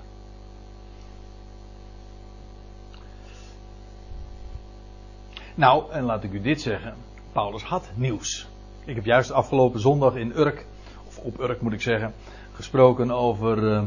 Nou, 5.56 5.92
en 5.92 6.04
laat 6.04 6.24
ik 6.24 6.32
u 6.32 6.42
dit 6.42 6.62
zeggen. 6.62 7.08
Paulus 7.32 7.64
had 7.64 7.90
nieuws. 7.96 8.48
Ik 8.86 8.96
heb 8.96 9.06
juist 9.06 9.32
afgelopen 9.32 9.80
zondag 9.80 10.16
in 10.16 10.38
Urk, 10.38 10.66
of 11.08 11.18
op 11.18 11.40
Urk 11.40 11.62
moet 11.62 11.74
ik 11.74 11.82
zeggen, 11.82 12.14
gesproken 12.54 13.12
over 13.12 13.58
uh, 13.58 13.84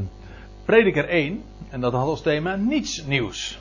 Prediker 0.64 1.08
1. 1.08 1.42
En 1.68 1.80
dat 1.80 1.92
had 1.92 2.06
als 2.06 2.22
thema 2.22 2.56
niets 2.56 3.04
nieuws. 3.04 3.58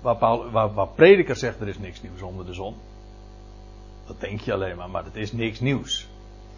Waar, 0.00 0.16
Paul, 0.16 0.88
Prediker 0.94 1.36
zegt 1.36 1.60
er 1.60 1.68
is 1.68 1.78
niks 1.78 2.02
nieuws 2.02 2.22
onder 2.22 2.46
de 2.46 2.54
zon. 2.54 2.74
Dat 4.06 4.20
denk 4.20 4.40
je 4.40 4.52
alleen 4.52 4.76
maar, 4.76 4.90
maar 4.90 5.04
het 5.04 5.16
is 5.16 5.32
niks 5.32 5.60
nieuws. 5.60 6.08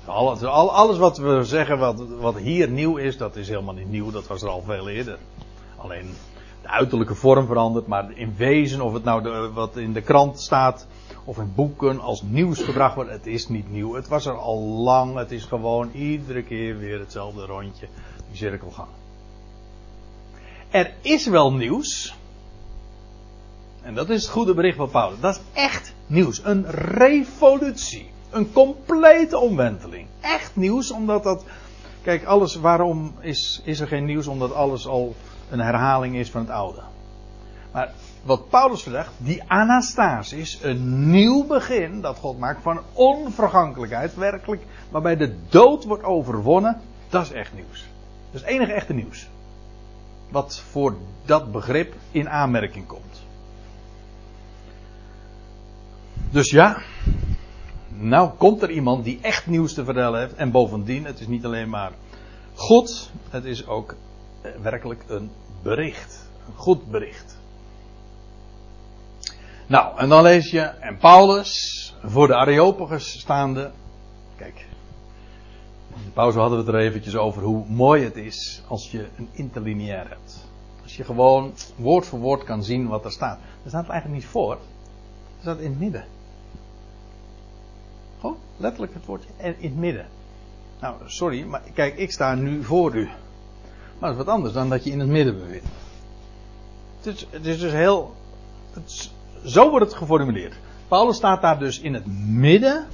Alles, 0.04 0.42
alles 0.44 0.98
wat 0.98 1.18
we 1.18 1.44
zeggen 1.44 1.78
wat, 1.78 2.08
wat 2.08 2.36
hier 2.36 2.68
nieuw 2.68 2.96
is, 2.96 3.16
dat 3.16 3.36
is 3.36 3.48
helemaal 3.48 3.74
niet 3.74 3.90
nieuw. 3.90 4.10
Dat 4.10 4.26
was 4.26 4.42
er 4.42 4.48
al 4.48 4.62
veel 4.62 4.88
eerder. 4.88 5.18
Alleen 5.76 6.14
de 6.62 6.68
uiterlijke 6.68 7.14
vorm 7.14 7.46
verandert, 7.46 7.86
maar 7.86 8.12
in 8.14 8.34
wezen, 8.36 8.80
of 8.80 8.92
het 8.92 9.04
nou 9.04 9.48
wat 9.48 9.76
in 9.76 9.92
de 9.92 10.00
krant 10.00 10.40
staat, 10.40 10.86
of 11.24 11.38
in 11.38 11.52
boeken 11.54 12.00
als 12.00 12.22
nieuws 12.22 12.62
gebracht 12.62 12.94
wordt, 12.94 13.10
het 13.10 13.26
is 13.26 13.48
niet 13.48 13.70
nieuw. 13.70 13.94
Het 13.94 14.08
was 14.08 14.26
er 14.26 14.36
al 14.36 14.60
lang, 14.60 15.16
het 15.16 15.30
is 15.30 15.44
gewoon 15.44 15.90
iedere 15.92 16.42
keer 16.42 16.78
weer 16.78 16.98
hetzelfde 16.98 17.46
rondje, 17.46 17.88
die 18.28 18.36
cirkelgang. 18.36 18.88
Er 20.70 20.94
is 21.00 21.26
wel 21.26 21.52
nieuws, 21.52 22.16
en 23.82 23.94
dat 23.94 24.10
is 24.10 24.22
het 24.22 24.30
goede 24.30 24.54
bericht 24.54 24.76
van 24.76 24.90
Paulus, 24.90 25.20
dat 25.20 25.34
is 25.34 25.40
echt 25.52 25.94
nieuws, 26.06 26.44
een 26.44 26.70
revolutie, 26.70 28.10
een 28.30 28.52
complete 28.52 29.38
omwenteling. 29.38 30.06
Echt 30.20 30.56
nieuws, 30.56 30.90
omdat 30.90 31.22
dat, 31.22 31.44
kijk, 32.02 32.24
alles, 32.24 32.54
waarom 32.54 33.14
is, 33.20 33.60
is 33.64 33.80
er 33.80 33.86
geen 33.86 34.04
nieuws? 34.04 34.26
Omdat 34.26 34.54
alles 34.54 34.86
al 34.86 35.14
een 35.50 35.60
herhaling 35.60 36.16
is 36.16 36.30
van 36.30 36.40
het 36.40 36.50
oude. 36.50 36.82
Maar 37.72 37.92
wat 38.22 38.48
Paulus 38.48 38.82
verdacht, 38.82 39.12
die 39.16 39.42
anastasis, 39.46 40.58
een 40.62 41.10
nieuw 41.10 41.46
begin 41.46 42.00
dat 42.00 42.18
God 42.18 42.38
maakt 42.38 42.62
van 42.62 42.80
onvergankelijkheid, 42.92 44.14
werkelijk, 44.14 44.62
waarbij 44.90 45.16
de 45.16 45.34
dood 45.48 45.84
wordt 45.84 46.04
overwonnen, 46.04 46.80
dat 47.08 47.22
is 47.22 47.32
echt 47.32 47.54
nieuws. 47.54 47.86
Dat 48.30 48.40
is 48.40 48.40
het 48.40 48.50
enige 48.50 48.72
echte 48.72 48.92
nieuws. 48.92 49.28
Wat 50.28 50.58
voor 50.70 50.96
dat 51.24 51.52
begrip 51.52 51.94
in 52.10 52.28
aanmerking 52.28 52.86
komt. 52.86 53.22
Dus 56.30 56.50
ja, 56.50 56.82
nou 57.88 58.30
komt 58.30 58.62
er 58.62 58.70
iemand 58.70 59.04
die 59.04 59.18
echt 59.20 59.46
nieuws 59.46 59.74
te 59.74 59.84
vertellen 59.84 60.20
heeft. 60.20 60.34
En 60.34 60.50
bovendien, 60.50 61.04
het 61.04 61.20
is 61.20 61.26
niet 61.26 61.44
alleen 61.44 61.68
maar 61.68 61.92
God, 62.54 63.10
het 63.30 63.44
is 63.44 63.66
ook 63.66 63.94
eh, 64.40 64.50
werkelijk 64.62 65.04
een 65.06 65.30
bericht. 65.62 66.28
Een 66.46 66.56
goed 66.56 66.90
bericht. 66.90 67.40
Nou, 69.72 69.98
en 69.98 70.08
dan 70.08 70.22
lees 70.22 70.50
je, 70.50 70.60
en 70.60 70.96
Paulus, 70.96 71.94
voor 72.04 72.26
de 72.26 72.34
Areopagus 72.34 73.20
staande. 73.20 73.70
Kijk, 74.36 74.66
in 75.94 76.04
de 76.04 76.10
pauze 76.10 76.38
hadden 76.38 76.58
we 76.58 76.64
het 76.64 76.74
er 76.74 76.80
eventjes 76.80 77.16
over 77.16 77.42
hoe 77.42 77.64
mooi 77.66 78.04
het 78.04 78.16
is 78.16 78.62
als 78.68 78.90
je 78.90 79.08
een 79.16 79.28
interlineair 79.32 80.08
hebt. 80.08 80.48
Als 80.82 80.96
je 80.96 81.04
gewoon 81.04 81.52
woord 81.76 82.06
voor 82.06 82.18
woord 82.18 82.44
kan 82.44 82.64
zien 82.64 82.88
wat 82.88 83.04
er 83.04 83.12
staat. 83.12 83.38
Er 83.62 83.68
staat 83.68 83.88
eigenlijk 83.88 84.20
niet 84.20 84.30
voor, 84.30 84.52
er 84.52 84.58
staat 85.40 85.58
in 85.58 85.70
het 85.70 85.78
midden. 85.78 86.04
Gewoon 88.20 88.36
letterlijk 88.56 88.94
het 88.94 89.06
woordje 89.06 89.28
in 89.36 89.56
het 89.60 89.76
midden. 89.76 90.06
Nou, 90.80 90.96
sorry, 91.06 91.44
maar 91.44 91.62
kijk, 91.74 91.96
ik 91.96 92.12
sta 92.12 92.34
nu 92.34 92.64
voor 92.64 92.94
u. 92.94 93.04
Maar 93.98 94.10
dat 94.10 94.10
is 94.10 94.24
wat 94.24 94.34
anders 94.34 94.54
dan 94.54 94.68
dat 94.68 94.84
je 94.84 94.90
in 94.90 95.00
het 95.00 95.08
midden 95.08 95.38
bevindt. 95.38 95.68
Het 97.00 97.14
is, 97.14 97.26
het 97.30 97.46
is 97.46 97.58
dus 97.58 97.72
heel. 97.72 98.14
Het 98.72 99.10
zo 99.44 99.70
wordt 99.70 99.86
het 99.86 99.94
geformuleerd. 99.94 100.54
Paulus 100.88 101.16
staat 101.16 101.42
daar 101.42 101.58
dus 101.58 101.80
in 101.80 101.94
het 101.94 102.06
midden 102.26 102.86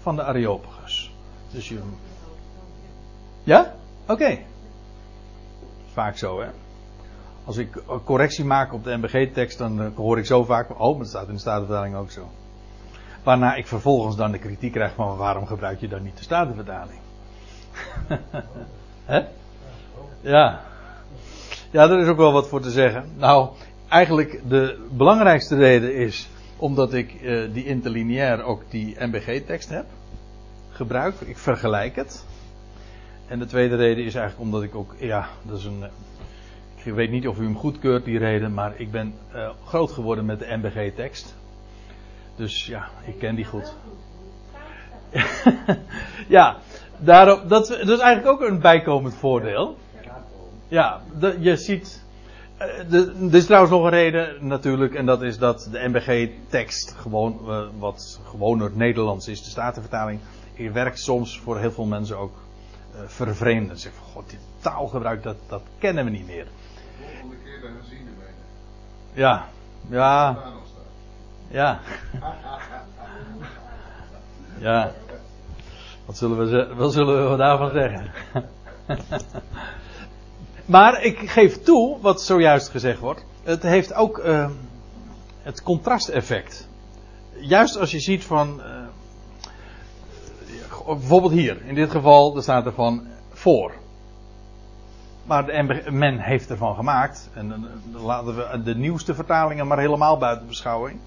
van 0.00 0.16
de 0.16 0.22
Areopagus. 0.22 1.14
Dus 1.50 1.68
je. 1.68 1.78
Ja? 3.42 3.74
Oké. 4.06 4.38
Vaak 5.92 6.16
zo, 6.16 6.40
hè? 6.40 6.48
Als 7.44 7.56
ik 7.56 7.82
correctie 8.04 8.44
maak 8.44 8.72
op 8.72 8.84
de 8.84 8.96
MBG-tekst, 8.96 9.58
dan 9.58 9.82
eh, 9.82 9.88
hoor 9.94 10.18
ik 10.18 10.26
zo 10.26 10.44
vaak. 10.44 10.80
Oh, 10.80 10.90
maar 10.90 10.98
dat 10.98 11.08
staat 11.08 11.28
in 11.28 11.34
de 11.34 11.40
Statenvertaling 11.40 11.96
ook 11.96 12.10
zo. 12.10 12.28
Waarna 13.22 13.54
ik 13.54 13.66
vervolgens 13.66 14.16
dan 14.16 14.32
de 14.32 14.38
kritiek 14.38 14.72
krijg 14.72 14.94
van 14.94 15.16
waarom 15.16 15.46
gebruik 15.46 15.80
je 15.80 15.88
dan 15.88 16.02
niet 16.02 16.16
de 16.16 16.22
Statenvertaling? 16.22 17.00
Hè? 19.04 19.24
Ja. 20.20 20.60
Ja, 21.70 21.86
daar 21.86 22.00
is 22.00 22.08
ook 22.08 22.16
wel 22.16 22.32
wat 22.32 22.48
voor 22.48 22.60
te 22.60 22.70
zeggen. 22.70 23.10
Nou, 23.16 23.48
eigenlijk 23.88 24.40
de 24.48 24.86
belangrijkste 24.90 25.56
reden 25.56 25.94
is 25.94 26.28
omdat 26.56 26.94
ik 26.94 27.14
uh, 27.22 27.52
die 27.52 27.64
interlineair 27.64 28.42
ook 28.42 28.62
die 28.70 28.96
MBG-tekst 28.98 29.68
heb 29.68 29.86
gebruikt. 30.70 31.28
Ik 31.28 31.38
vergelijk 31.38 31.96
het. 31.96 32.24
En 33.26 33.38
de 33.38 33.46
tweede 33.46 33.76
reden 33.76 34.04
is 34.04 34.14
eigenlijk 34.14 34.44
omdat 34.44 34.62
ik 34.62 34.74
ook, 34.74 34.94
ja, 34.98 35.28
dat 35.42 35.58
is 35.58 35.64
een. 35.64 35.84
Ik 36.84 36.92
weet 36.92 37.10
niet 37.10 37.28
of 37.28 37.38
u 37.38 37.42
hem 37.42 37.56
goedkeurt, 37.56 38.04
die 38.04 38.18
reden, 38.18 38.54
maar 38.54 38.72
ik 38.76 38.90
ben 38.90 39.14
uh, 39.34 39.50
groot 39.64 39.90
geworden 39.90 40.24
met 40.24 40.38
de 40.38 40.56
MBG-tekst. 40.56 41.36
Dus 42.36 42.66
ja, 42.66 42.88
ik 43.06 43.18
ken 43.18 43.34
die 43.34 43.44
goed. 43.44 43.74
ja, 46.28 46.56
daarop, 46.98 47.48
dat, 47.48 47.66
dat 47.66 47.88
is 47.88 47.98
eigenlijk 47.98 48.26
ook 48.26 48.48
een 48.48 48.60
bijkomend 48.60 49.14
voordeel. 49.14 49.76
Ja, 50.68 51.00
je 51.38 51.56
ziet. 51.56 52.04
Uh, 52.60 53.28
er 53.28 53.34
is 53.34 53.46
trouwens 53.46 53.72
nog 53.72 53.84
een 53.84 53.90
reden 53.90 54.46
natuurlijk, 54.46 54.94
en 54.94 55.06
dat 55.06 55.22
is 55.22 55.38
dat 55.38 55.68
de 55.70 55.88
MBG-tekst 55.88 56.94
gewoon 56.96 57.40
uh, 57.42 57.66
wat 57.78 58.20
gewoner 58.24 58.70
Nederlands 58.74 59.28
is. 59.28 59.42
De 59.42 59.50
Statenvertaling 59.50 60.20
werkt 60.72 60.98
soms 60.98 61.40
voor 61.40 61.58
heel 61.58 61.72
veel 61.72 61.84
mensen 61.84 62.18
ook 62.18 62.36
uh, 62.94 63.00
vervreemden. 63.06 63.78
Zeg 63.78 63.92
van, 63.92 64.06
god, 64.06 64.30
dit 64.30 64.38
taalgebruik, 64.60 65.22
dat, 65.22 65.36
dat 65.48 65.62
kennen 65.78 66.04
we 66.04 66.10
niet 66.10 66.26
meer. 66.26 66.46
Volgende 66.98 67.36
keer 67.44 67.60
dan 67.60 67.70
zien 67.88 68.04
we 68.18 69.20
Ja, 69.20 69.48
ja. 69.88 70.38
Ja. 71.48 71.80
Ja. 74.58 74.92
Wat 76.06 76.16
zullen 76.16 76.38
we, 76.38 76.74
wat 76.74 76.92
zullen 76.92 77.30
we 77.30 77.36
daarvan 77.36 77.70
zeggen? 77.70 78.10
maar 80.66 81.02
ik 81.02 81.30
geef 81.30 81.62
toe, 81.62 82.00
wat 82.00 82.22
zojuist 82.22 82.68
gezegd 82.68 82.98
wordt, 82.98 83.24
het 83.42 83.62
heeft 83.62 83.94
ook 83.94 84.18
uh, 84.18 84.50
het 85.42 85.62
contrasteffect. 85.62 86.68
Juist 87.38 87.78
als 87.78 87.90
je 87.90 88.00
ziet 88.00 88.24
van, 88.24 88.60
uh, 88.60 88.86
bijvoorbeeld 90.86 91.32
hier, 91.32 91.62
in 91.66 91.74
dit 91.74 91.90
geval, 91.90 92.36
er 92.36 92.42
staat 92.42 92.66
er 92.66 92.72
van 92.72 93.06
voor. 93.32 93.74
Maar 95.24 95.66
men 95.92 96.18
heeft 96.18 96.50
ervan 96.50 96.74
gemaakt, 96.74 97.30
en 97.34 97.48
dan 97.48 98.02
laten 98.02 98.36
we 98.36 98.62
de 98.62 98.74
nieuwste 98.74 99.14
vertalingen 99.14 99.66
maar 99.66 99.78
helemaal 99.78 100.18
buiten 100.18 100.46
beschouwing. 100.46 100.98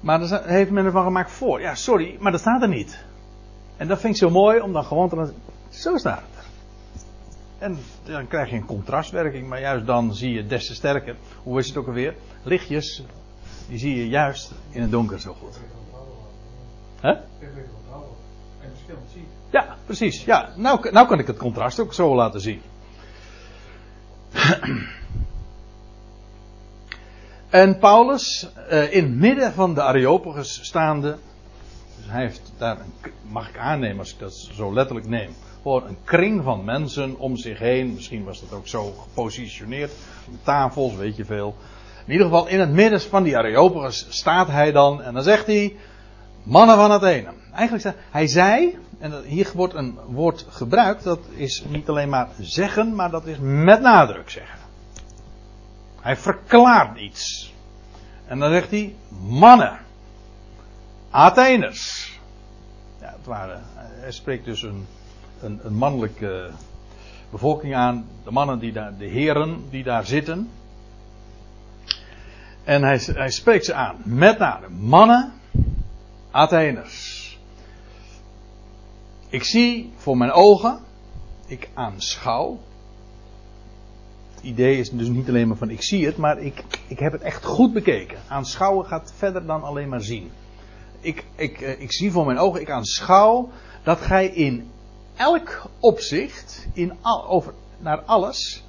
Maar 0.00 0.28
daar 0.28 0.46
heeft 0.46 0.70
men 0.70 0.84
ervan 0.84 1.04
gemaakt 1.04 1.30
voor. 1.30 1.60
Ja, 1.60 1.74
sorry, 1.74 2.16
maar 2.20 2.32
dat 2.32 2.40
staat 2.40 2.62
er 2.62 2.68
niet. 2.68 3.04
En 3.76 3.88
dat 3.88 4.00
vind 4.00 4.14
ik 4.14 4.20
zo 4.20 4.30
mooi 4.30 4.60
om 4.60 4.72
dan 4.72 4.84
gewoon 4.84 5.08
te. 5.08 5.32
Zo 5.68 5.96
staat 5.96 6.22
het. 6.30 6.37
En 7.58 7.78
dan 8.04 8.28
krijg 8.28 8.50
je 8.50 8.56
een 8.56 8.64
contrastwerking, 8.64 9.48
maar 9.48 9.60
juist 9.60 9.86
dan 9.86 10.14
zie 10.14 10.32
je 10.32 10.46
des 10.46 10.66
te 10.66 10.74
sterker. 10.74 11.16
Hoe 11.42 11.58
is 11.58 11.68
het 11.68 11.76
ook 11.76 11.86
alweer? 11.86 12.14
Lichtjes, 12.42 13.02
die 13.68 13.78
zie 13.78 13.96
je 13.96 14.08
juist 14.08 14.52
in 14.70 14.82
het 14.82 14.90
donker 14.90 15.20
zo 15.20 15.34
goed. 15.40 15.58
Hè? 17.00 17.14
Ja, 19.50 19.76
precies. 19.84 20.24
Ja, 20.24 20.52
nou, 20.56 20.90
nou 20.90 21.06
kan 21.06 21.18
ik 21.18 21.26
het 21.26 21.36
contrast 21.36 21.80
ook 21.80 21.94
zo 21.94 22.14
laten 22.14 22.40
zien. 22.40 22.60
En 27.48 27.78
Paulus, 27.78 28.48
uh, 28.70 28.94
in 28.94 29.04
het 29.04 29.14
midden 29.14 29.52
van 29.52 29.74
de 29.74 29.82
Areopagus 29.82 30.60
staande, 30.62 31.18
dus 31.96 32.06
hij 32.06 32.22
heeft 32.22 32.52
daar, 32.58 32.78
een, 32.80 33.12
mag 33.22 33.48
ik 33.48 33.58
aannemen 33.58 33.98
als 33.98 34.12
ik 34.12 34.18
dat 34.18 34.34
zo 34.34 34.72
letterlijk 34.72 35.08
neem, 35.08 35.34
gewoon 35.68 35.88
een 35.88 36.04
kring 36.04 36.42
van 36.44 36.64
mensen 36.64 37.18
om 37.18 37.36
zich 37.36 37.58
heen. 37.58 37.94
Misschien 37.94 38.24
was 38.24 38.40
dat 38.40 38.52
ook 38.52 38.68
zo 38.68 38.92
gepositioneerd, 39.02 39.92
tafels, 40.42 40.94
weet 40.94 41.16
je 41.16 41.24
veel. 41.24 41.56
In 42.06 42.12
ieder 42.12 42.26
geval 42.26 42.46
in 42.46 42.60
het 42.60 42.70
midden 42.70 43.00
van 43.00 43.22
die 43.22 43.36
Areopagus 43.36 44.06
staat 44.08 44.48
hij 44.48 44.72
dan 44.72 45.02
en 45.02 45.14
dan 45.14 45.22
zegt 45.22 45.46
hij, 45.46 45.76
mannen 46.42 46.76
van 46.76 46.90
Athene. 46.90 47.32
Eigenlijk 47.52 47.96
hij 48.10 48.26
zei, 48.26 48.78
en 48.98 49.22
hier 49.24 49.50
wordt 49.54 49.74
een 49.74 49.98
woord 50.06 50.46
gebruikt, 50.48 51.04
dat 51.04 51.20
is 51.34 51.64
niet 51.68 51.88
alleen 51.88 52.08
maar 52.08 52.28
zeggen, 52.40 52.94
maar 52.94 53.10
dat 53.10 53.26
is 53.26 53.36
met 53.40 53.80
nadruk 53.80 54.30
zeggen. 54.30 54.58
Hij 56.00 56.16
verklaart 56.16 56.98
iets. 56.98 57.52
En 58.26 58.38
dan 58.38 58.50
zegt 58.50 58.70
hij: 58.70 58.94
mannen. 59.20 59.78
Atheners. 61.10 62.12
Ja, 63.00 63.14
het 63.16 63.26
waren, 63.26 63.62
hij 63.74 64.12
spreekt 64.12 64.44
dus 64.44 64.62
een, 64.62 64.86
een, 65.40 65.60
een 65.62 65.74
mannelijke 65.74 66.50
bevolking 67.30 67.74
aan. 67.74 68.06
De 68.24 68.30
mannen 68.30 68.58
die 68.58 68.72
daar, 68.72 68.96
de 68.98 69.06
heren 69.06 69.64
die 69.70 69.82
daar 69.82 70.06
zitten. 70.06 70.48
En 72.64 72.82
hij, 72.82 73.00
hij 73.04 73.30
spreekt 73.30 73.64
ze 73.64 73.74
aan. 73.74 73.96
Met 74.04 74.38
name 74.38 74.68
mannen. 74.68 75.32
Atheners. 76.30 77.38
Ik 79.28 79.44
zie 79.44 79.92
voor 79.96 80.16
mijn 80.16 80.32
ogen. 80.32 80.80
Ik 81.46 81.68
aanschouw 81.74 82.58
het 84.38 84.46
idee 84.46 84.78
is 84.78 84.90
dus 84.90 85.08
niet 85.08 85.28
alleen 85.28 85.48
maar 85.48 85.56
van 85.56 85.70
ik 85.70 85.82
zie 85.82 86.06
het, 86.06 86.16
maar 86.16 86.38
ik, 86.38 86.64
ik 86.86 86.98
heb 86.98 87.12
het 87.12 87.22
echt 87.22 87.44
goed 87.44 87.72
bekeken. 87.72 88.18
Aanschouwen 88.28 88.86
gaat 88.86 89.12
verder 89.16 89.46
dan 89.46 89.62
alleen 89.62 89.88
maar 89.88 90.02
zien. 90.02 90.30
Ik, 91.00 91.24
ik, 91.36 91.60
eh, 91.60 91.80
ik 91.80 91.92
zie 91.92 92.10
voor 92.10 92.26
mijn 92.26 92.38
ogen, 92.38 92.60
ik 92.60 92.70
aanschouw 92.70 93.50
dat 93.82 94.00
gij 94.00 94.26
in 94.26 94.70
elk 95.18 95.62
opzicht, 95.80 96.66
in 96.72 96.92
over, 97.28 97.52
naar 97.78 98.00
alles, 98.00 98.64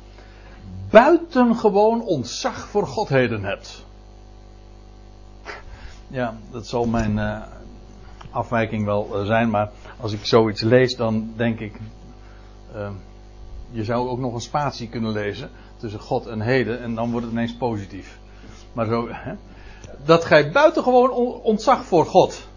buitengewoon 0.89 2.01
ontzag 2.01 2.67
voor 2.67 2.87
godheden 2.87 3.43
hebt. 3.43 3.85
Ja, 6.07 6.37
dat 6.51 6.67
zal 6.67 6.85
mijn 6.85 7.17
uh, 7.17 7.41
afwijking 8.31 8.85
wel 8.85 9.21
uh, 9.21 9.25
zijn, 9.25 9.49
maar 9.49 9.71
als 9.99 10.11
ik 10.11 10.25
zoiets 10.25 10.61
lees, 10.61 10.95
dan 10.95 11.33
denk 11.35 11.59
ik. 11.59 11.79
Uh, 12.75 12.89
je 13.71 13.83
zou 13.83 14.09
ook 14.09 14.19
nog 14.19 14.33
een 14.33 14.41
spatie 14.41 14.89
kunnen 14.89 15.11
lezen 15.11 15.49
tussen 15.77 15.99
God 15.99 16.27
en 16.27 16.41
heden 16.41 16.81
en 16.81 16.95
dan 16.95 17.11
wordt 17.11 17.25
het 17.25 17.35
ineens 17.35 17.55
positief. 17.55 18.19
Maar 18.73 18.85
zo, 18.85 19.07
hè? 19.09 19.33
dat 20.05 20.25
gij 20.25 20.51
buitengewoon 20.51 21.11
ontzag 21.41 21.85
voor 21.85 22.05
God 22.05 22.47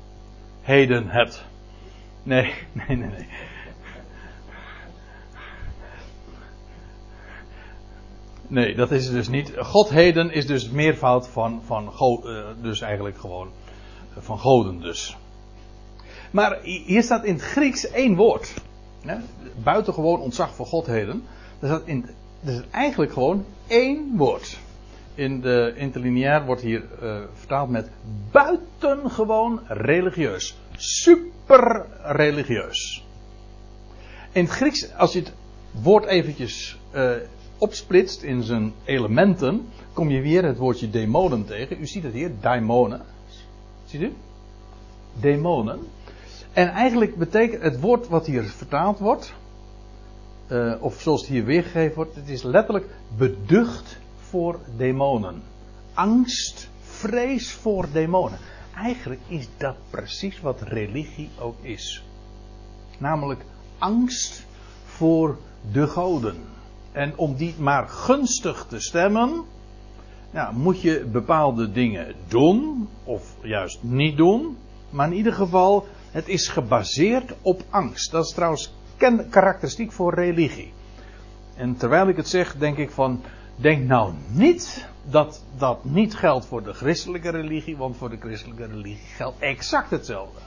heden 0.61 1.09
hebt. 1.09 1.45
Nee, 2.23 2.55
nee, 2.87 2.97
nee, 2.97 3.11
nee. 3.11 3.27
Nee, 8.53 8.75
dat 8.75 8.91
is 8.91 9.05
het 9.05 9.15
dus 9.15 9.29
niet. 9.29 9.53
Godheden 9.57 10.31
is 10.31 10.47
dus 10.47 10.71
meervoud 10.71 11.29
van, 11.29 11.63
van 11.65 11.93
uh, 12.25 12.45
dus 12.63 12.81
eigenlijk 12.81 13.19
gewoon 13.19 13.49
uh, 14.11 14.23
van 14.23 14.39
goden 14.39 14.81
dus. 14.81 15.17
Maar 16.31 16.59
hier 16.63 17.03
staat 17.03 17.25
in 17.25 17.35
het 17.35 17.43
Grieks 17.43 17.91
één 17.91 18.17
woord. 18.17 18.55
Hè? 19.01 19.17
Buitengewoon 19.63 20.21
ontzag 20.21 20.55
voor 20.55 20.67
godheden. 20.67 21.25
Er 21.61 21.67
staat 21.67 21.83
in, 21.85 22.07
er 22.45 22.53
is 22.53 22.61
eigenlijk 22.71 23.13
gewoon 23.13 23.45
één 23.67 24.17
woord. 24.17 24.59
In 25.15 25.41
de 25.41 25.75
interlineair 25.77 26.45
wordt 26.45 26.63
hier 26.63 26.83
uh, 27.03 27.21
vertaald 27.33 27.71
met 27.71 27.91
buitengewoon 28.31 29.61
religieus. 29.67 30.57
Super 30.77 31.87
religieus. 32.03 33.05
In 34.33 34.45
het 34.45 34.53
Grieks, 34.53 34.95
als 34.95 35.13
je 35.13 35.19
het 35.19 35.33
woord 35.71 36.05
eventjes 36.05 36.79
opsplitst 37.63 38.23
in 38.23 38.43
zijn 38.43 38.73
elementen, 38.85 39.69
kom 39.93 40.11
je 40.11 40.21
weer 40.21 40.45
het 40.45 40.59
woordje 40.59 40.91
demonen 40.91 41.47
tegen. 41.47 41.81
U 41.81 41.87
ziet 41.87 42.03
het 42.03 42.13
hier, 42.13 42.31
daimonen. 42.41 43.03
Ziet 43.85 44.01
u? 44.01 44.13
Demonen. 45.21 45.79
En 46.53 46.69
eigenlijk 46.69 47.17
betekent 47.17 47.63
het 47.63 47.81
woord 47.81 48.09
wat 48.09 48.27
hier 48.27 48.45
vertaald 48.45 48.99
wordt, 48.99 49.35
uh, 50.49 50.75
of 50.81 51.01
zoals 51.01 51.21
het 51.21 51.31
hier 51.31 51.45
weergegeven 51.45 51.95
wordt, 51.95 52.15
het 52.15 52.29
is 52.29 52.43
letterlijk 52.43 52.87
beducht 53.17 53.99
voor 54.17 54.59
demonen. 54.77 55.43
Angst, 55.95 56.69
vrees 56.81 57.53
voor 57.53 57.87
demonen. 57.93 58.39
Eigenlijk 58.77 59.21
is 59.27 59.49
dat 59.57 59.77
precies 59.91 60.41
wat 60.41 60.63
religie 60.63 61.31
ook 61.39 61.57
is. 61.61 62.05
Namelijk 62.99 63.45
angst 63.79 64.47
voor 64.85 65.39
de 65.73 65.87
goden. 65.87 66.37
En 66.93 67.17
om 67.17 67.35
die 67.35 67.55
maar 67.59 67.89
gunstig 67.89 68.67
te 68.69 68.81
stemmen, 68.81 69.45
ja, 70.31 70.51
moet 70.51 70.81
je 70.81 71.05
bepaalde 71.13 71.73
dingen 71.73 72.15
doen, 72.29 72.89
of 73.05 73.37
juist 73.43 73.83
niet 73.83 74.17
doen. 74.17 74.57
Maar 74.91 75.07
in 75.07 75.17
ieder 75.17 75.33
geval, 75.33 75.87
het 76.11 76.29
is 76.29 76.49
gebaseerd 76.49 77.35
op 77.43 77.63
angst. 77.71 78.11
Dat 78.11 78.25
is 78.25 78.33
trouwens 78.33 78.73
karakteristiek 79.31 79.93
voor 79.93 80.15
religie. 80.15 80.73
En 81.55 81.77
terwijl 81.77 82.09
ik 82.09 82.17
het 82.17 82.29
zeg, 82.29 82.57
denk 82.57 82.77
ik 82.77 82.91
van, 82.91 83.23
denk 83.57 83.87
nou 83.87 84.15
niet 84.29 84.89
dat 85.05 85.45
dat 85.57 85.85
niet 85.85 86.15
geldt 86.15 86.47
voor 86.47 86.63
de 86.63 86.73
christelijke 86.73 87.31
religie, 87.31 87.77
want 87.77 87.97
voor 87.97 88.11
de 88.11 88.17
christelijke 88.17 88.67
religie 88.67 89.07
geldt 89.17 89.41
exact 89.41 89.91
hetzelfde. 89.91 90.41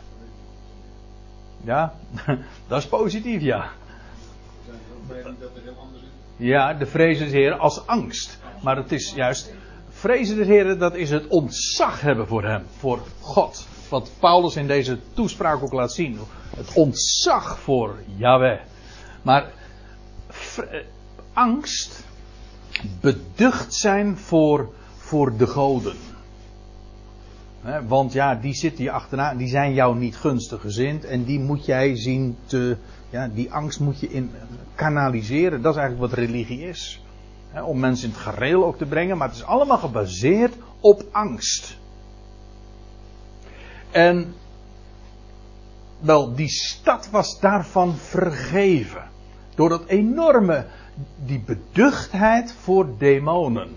Ja, 1.63 1.93
dat 2.67 2.77
is 2.81 2.87
positief, 2.87 3.41
ja. 3.41 3.69
Ja, 6.37 6.73
de 6.73 6.85
vrezen 6.85 7.25
des 7.25 7.33
Heren 7.33 7.59
als 7.59 7.87
angst. 7.87 8.39
Maar 8.61 8.75
het 8.75 8.91
is 8.91 9.13
juist, 9.13 9.53
vrezen 9.89 10.35
des 10.35 10.47
Heren, 10.47 10.79
dat 10.79 10.95
is 10.95 11.09
het 11.09 11.27
ontzag 11.27 12.01
hebben 12.01 12.27
voor 12.27 12.43
hem, 12.43 12.63
voor 12.77 12.99
God. 13.19 13.67
Wat 13.89 14.11
Paulus 14.19 14.55
in 14.55 14.67
deze 14.67 14.99
toespraak 15.13 15.63
ook 15.63 15.73
laat 15.73 15.93
zien. 15.93 16.19
Het 16.57 16.73
ontzag 16.73 17.59
voor 17.59 17.95
Yahweh. 18.15 18.59
Maar 19.21 19.51
angst, 21.33 22.03
beducht 23.01 23.73
zijn 23.73 24.17
voor, 24.17 24.73
voor 24.97 25.37
de 25.37 25.47
goden. 25.47 25.95
Want 27.87 28.13
ja, 28.13 28.35
die 28.35 28.53
zitten 28.53 28.83
hier 28.83 28.91
achterna, 28.91 29.35
die 29.35 29.47
zijn 29.47 29.73
jou 29.73 29.97
niet 29.97 30.15
gunstig 30.15 30.61
gezind 30.61 31.05
en 31.05 31.23
die 31.23 31.39
moet 31.39 31.65
jij 31.65 31.95
zien 31.95 32.37
te, 32.45 32.77
ja, 33.15 33.27
die 33.27 33.53
angst 33.53 33.79
moet 33.79 33.99
je 33.99 34.07
in 34.07 34.31
kanaliseren. 34.75 35.61
Dat 35.61 35.75
is 35.75 35.79
eigenlijk 35.79 36.11
wat 36.11 36.19
religie 36.19 36.67
is. 36.67 37.03
Om 37.65 37.79
mensen 37.79 38.07
in 38.07 38.13
het 38.13 38.23
gareel 38.23 38.65
ook 38.65 38.77
te 38.77 38.85
brengen, 38.85 39.17
maar 39.17 39.27
het 39.27 39.37
is 39.37 39.43
allemaal 39.43 39.77
gebaseerd 39.77 40.53
op 40.79 41.03
angst. 41.11 41.77
En 43.91 44.33
wel, 45.99 46.35
die 46.35 46.49
stad 46.49 47.09
was 47.09 47.39
daarvan 47.39 47.95
vergeven. 47.95 49.03
Door 49.55 49.69
dat 49.69 49.85
enorme, 49.85 50.65
die 51.25 51.39
beduchtheid 51.39 52.53
voor 52.53 52.97
demonen. 52.97 53.69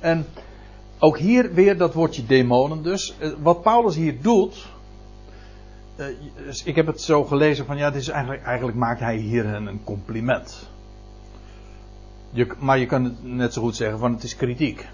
En 0.00 0.26
ook 0.98 1.18
hier 1.18 1.54
weer 1.54 1.78
dat 1.78 1.94
woordje 1.94 2.26
demonen 2.26 2.82
dus. 2.82 3.16
Wat 3.42 3.62
Paulus 3.62 3.94
hier 3.94 4.22
doet. 4.22 4.74
Ik 6.64 6.74
heb 6.74 6.86
het 6.86 7.00
zo 7.00 7.24
gelezen 7.24 7.66
van 7.66 7.76
ja, 7.76 7.84
het 7.84 7.94
is 7.94 8.08
eigenlijk, 8.08 8.44
eigenlijk 8.44 8.78
maakt 8.78 9.00
hij 9.00 9.16
hier 9.16 9.46
een 9.46 9.84
compliment. 9.84 10.68
Maar 12.58 12.78
je 12.78 12.86
kan 12.86 13.04
het 13.04 13.24
net 13.24 13.52
zo 13.52 13.62
goed 13.62 13.76
zeggen 13.76 13.98
van 13.98 14.12
het 14.12 14.22
is 14.22 14.36
kritiek. 14.36 14.88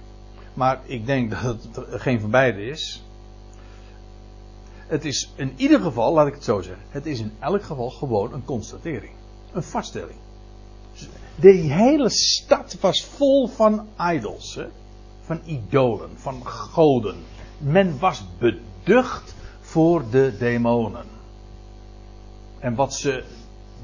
Maar 0.54 0.80
ik 0.84 1.06
denk 1.06 1.30
dat 1.30 1.40
het 1.40 2.00
geen 2.00 2.20
van 2.20 2.30
beide 2.30 2.66
is. 2.66 3.04
Het 4.86 5.04
is 5.04 5.32
in 5.36 5.52
ieder 5.56 5.80
geval, 5.80 6.12
laat 6.12 6.26
ik 6.26 6.34
het 6.34 6.44
zo 6.44 6.60
zeggen, 6.60 6.84
het 6.88 7.06
is 7.06 7.20
in 7.20 7.32
elk 7.38 7.62
geval 7.62 7.90
gewoon 7.90 8.32
een 8.32 8.44
constatering. 8.44 9.12
Een 9.52 9.62
vaststelling. 9.62 10.18
De 11.34 11.50
hele 11.52 12.08
stad 12.08 12.76
was 12.80 13.04
vol 13.04 13.48
van 13.48 13.86
idols. 13.98 14.58
Van 15.20 15.40
idolen, 15.44 16.10
van 16.14 16.46
goden. 16.46 17.16
Men 17.58 17.98
was 17.98 18.24
beducht 18.38 19.34
voor 19.72 20.10
de 20.10 20.34
demonen. 20.38 21.06
En 22.58 22.74
wat 22.74 22.94
ze 22.94 23.24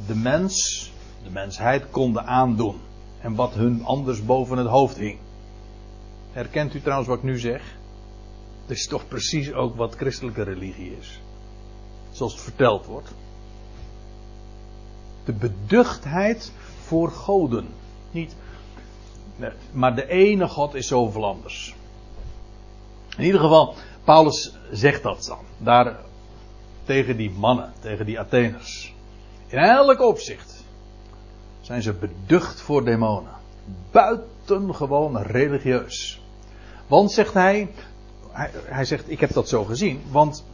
de 0.07 0.14
mens, 0.14 0.90
de 1.22 1.31
mensheid 1.31 1.90
konden 1.90 2.27
aandoen. 2.27 2.81
En 3.20 3.35
wat 3.35 3.55
hun 3.55 3.85
anders 3.85 4.24
boven 4.24 4.59
het 4.59 4.66
hoofd 4.66 4.96
hing. 4.96 5.18
Herkent 6.33 6.74
u 6.74 6.81
trouwens 6.81 7.09
wat 7.09 7.18
ik 7.18 7.24
nu 7.24 7.38
zeg? 7.38 7.77
Dat 8.66 8.77
is 8.77 8.87
toch 8.87 9.09
precies 9.09 9.53
ook 9.53 9.77
wat 9.77 9.94
christelijke 9.94 10.42
religie 10.42 10.96
is. 11.01 11.20
Zoals 12.11 12.33
het 12.33 12.42
verteld 12.42 12.87
wordt. 12.87 13.14
De 15.24 15.33
beduchtheid 15.33 16.53
voor 16.83 17.11
goden. 17.11 17.66
Niet, 18.11 18.37
maar 19.72 19.94
de 19.94 20.09
ene 20.09 20.48
God 20.48 20.74
is 20.74 20.87
zoveel 20.87 21.27
anders. 21.27 21.74
In 23.16 23.24
ieder 23.24 23.40
geval, 23.40 23.74
Paulus 24.08 24.52
zegt 24.72 25.02
dat 25.02 25.24
dan. 25.26 25.44
Daar 25.58 25.96
tegen 26.84 27.16
die 27.16 27.30
mannen, 27.30 27.72
tegen 27.80 28.06
die 28.06 28.18
Atheners. 28.20 28.94
In 29.46 29.58
elk 29.58 30.00
opzicht 30.00 30.64
zijn 31.60 31.82
ze 31.82 31.92
beducht 31.92 32.60
voor 32.60 32.84
demonen. 32.84 33.32
Buitengewoon 33.90 35.22
religieus. 35.22 36.22
Want, 36.86 37.12
zegt 37.12 37.34
hij, 37.34 37.70
hij, 38.30 38.50
hij 38.64 38.84
zegt, 38.84 39.10
ik 39.10 39.20
heb 39.20 39.32
dat 39.32 39.48
zo 39.48 39.64
gezien, 39.64 40.02
want 40.10 40.44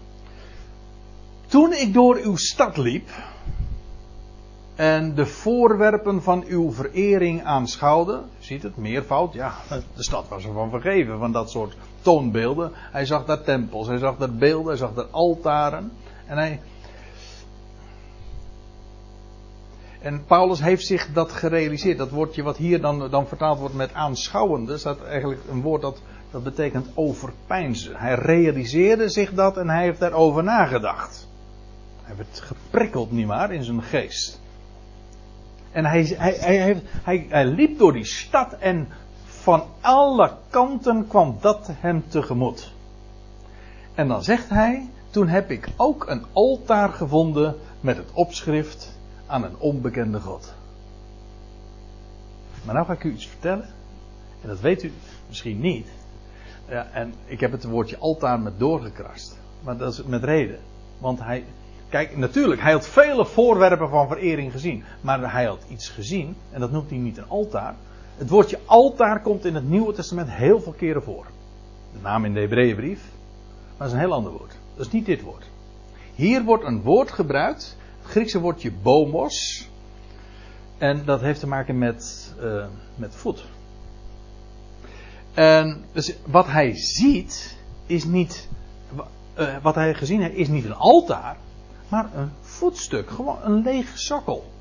toen 1.46 1.72
ik 1.72 1.92
door 1.94 2.16
uw 2.16 2.36
stad 2.36 2.76
liep 2.76 3.08
en 4.74 5.14
de 5.14 5.26
voorwerpen 5.26 6.22
van 6.22 6.44
uw 6.46 6.72
verering 6.72 7.44
aanschouwde, 7.44 8.20
ziet 8.38 8.62
het, 8.62 8.76
meervoud, 8.76 9.32
ja, 9.32 9.54
de 9.68 10.02
stad 10.02 10.28
was 10.28 10.44
ervan 10.44 10.70
vergeven, 10.70 11.18
van 11.18 11.32
dat 11.32 11.50
soort 11.50 11.76
toonbeelden. 12.00 12.70
Hij 12.74 13.06
zag 13.06 13.24
daar 13.24 13.42
tempels, 13.42 13.86
hij 13.86 13.98
zag 13.98 14.16
daar 14.16 14.32
beelden, 14.32 14.66
hij 14.66 14.76
zag 14.76 14.94
daar 14.94 15.06
altaren. 15.10 15.92
En 16.26 16.36
hij. 16.36 16.60
En 20.00 20.24
Paulus 20.24 20.62
heeft 20.62 20.86
zich 20.86 21.12
dat 21.12 21.32
gerealiseerd. 21.32 21.98
Dat 21.98 22.10
woordje 22.10 22.42
wat 22.42 22.56
hier 22.56 22.80
dan, 22.80 23.10
dan 23.10 23.26
vertaald 23.26 23.58
wordt 23.58 23.74
met 23.74 23.92
aanschouwende, 23.92 24.78
staat 24.78 25.02
eigenlijk 25.02 25.40
een 25.50 25.62
woord 25.62 25.82
dat 25.82 26.00
dat 26.30 26.42
betekent 26.42 26.88
overpeinzen. 26.94 27.96
Hij 27.96 28.14
realiseerde 28.14 29.08
zich 29.08 29.34
dat 29.34 29.56
en 29.56 29.68
hij 29.68 29.82
heeft 29.82 30.00
daarover 30.00 30.42
nagedacht. 30.42 31.28
Hij 32.02 32.16
werd 32.16 32.40
geprikkeld 32.40 33.10
niet 33.10 33.26
maar 33.26 33.52
in 33.52 33.64
zijn 33.64 33.82
geest. 33.82 34.42
En 35.74 35.84
hij, 35.84 36.14
hij, 36.16 36.36
hij, 36.40 36.82
hij, 37.02 37.26
hij 37.28 37.44
liep 37.44 37.78
door 37.78 37.92
die 37.92 38.04
stad 38.04 38.52
en 38.52 38.88
van 39.24 39.64
alle 39.80 40.32
kanten 40.50 41.06
kwam 41.06 41.36
dat 41.40 41.70
hem 41.72 42.04
tegemoet. 42.08 42.72
En 43.94 44.08
dan 44.08 44.22
zegt 44.22 44.48
hij, 44.48 44.88
toen 45.10 45.28
heb 45.28 45.50
ik 45.50 45.68
ook 45.76 46.08
een 46.08 46.24
altaar 46.32 46.88
gevonden 46.88 47.56
met 47.80 47.96
het 47.96 48.10
opschrift 48.12 48.98
aan 49.26 49.44
een 49.44 49.58
onbekende 49.58 50.20
God. 50.20 50.54
Maar 52.64 52.74
nou 52.74 52.86
ga 52.86 52.92
ik 52.92 53.04
u 53.04 53.12
iets 53.12 53.26
vertellen. 53.26 53.68
En 54.42 54.48
dat 54.48 54.60
weet 54.60 54.82
u 54.82 54.92
misschien 55.28 55.60
niet. 55.60 55.88
Ja, 56.68 56.86
en 56.92 57.14
ik 57.24 57.40
heb 57.40 57.52
het 57.52 57.64
woordje 57.64 57.98
altaar 57.98 58.40
met 58.40 58.58
doorgekrast. 58.58 59.38
Maar 59.62 59.76
dat 59.76 59.92
is 59.92 60.02
met 60.02 60.24
reden. 60.24 60.58
Want 60.98 61.20
hij, 61.20 61.44
kijk, 61.94 62.16
natuurlijk, 62.16 62.60
hij 62.60 62.72
had 62.72 62.88
vele 62.88 63.26
voorwerpen 63.26 63.88
van 63.88 64.08
verering 64.08 64.52
gezien. 64.52 64.84
Maar 65.00 65.32
hij 65.32 65.44
had 65.44 65.64
iets 65.68 65.88
gezien, 65.88 66.36
en 66.50 66.60
dat 66.60 66.70
noemt 66.70 66.90
hij 66.90 66.98
niet 66.98 67.16
een 67.16 67.28
altaar. 67.28 67.74
Het 68.16 68.28
woordje 68.28 68.58
altaar 68.64 69.20
komt 69.20 69.44
in 69.44 69.54
het 69.54 69.68
Nieuwe 69.68 69.92
Testament 69.92 70.30
heel 70.30 70.60
veel 70.60 70.72
keren 70.72 71.02
voor. 71.02 71.26
De 71.92 71.98
naam 72.02 72.24
in 72.24 72.34
de 72.34 72.40
Hebreeënbrief. 72.40 73.00
Maar 73.66 73.76
dat 73.78 73.86
is 73.86 73.92
een 73.92 73.98
heel 73.98 74.12
ander 74.12 74.32
woord. 74.32 74.56
Dat 74.76 74.86
is 74.86 74.92
niet 74.92 75.06
dit 75.06 75.22
woord. 75.22 75.44
Hier 76.14 76.44
wordt 76.44 76.64
een 76.64 76.82
woord 76.82 77.10
gebruikt, 77.10 77.76
het 78.02 78.10
Griekse 78.10 78.40
woordje 78.40 78.72
bomos. 78.82 79.68
En 80.78 81.04
dat 81.04 81.20
heeft 81.20 81.40
te 81.40 81.46
maken 81.46 81.78
met, 81.78 82.34
uh, 82.42 82.66
met 82.96 83.14
voet. 83.14 83.44
En 85.34 85.84
dus 85.92 86.14
wat 86.26 86.46
hij 86.46 86.76
ziet 86.76 87.58
is 87.86 88.04
niet. 88.04 88.48
Uh, 89.38 89.56
wat 89.62 89.74
hij 89.74 89.94
gezien 89.94 90.20
heeft 90.20 90.36
is 90.36 90.48
niet 90.48 90.64
een 90.64 90.74
altaar, 90.74 91.36
maar 91.94 92.08
een 92.14 92.32
voetstuk. 92.40 93.10
Gewoon 93.10 93.38
een 93.42 93.62
lege 93.62 93.98
sokkel. 93.98 94.52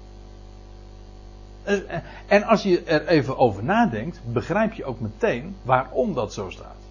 Uh, 1.67 1.79
en 2.27 2.43
als 2.43 2.63
je 2.63 2.83
er 2.83 3.07
even 3.07 3.37
over 3.37 3.63
nadenkt, 3.63 4.21
begrijp 4.25 4.73
je 4.73 4.85
ook 4.85 4.99
meteen 4.99 5.55
waarom 5.61 6.13
dat 6.13 6.33
zo 6.33 6.49
staat. 6.49 6.81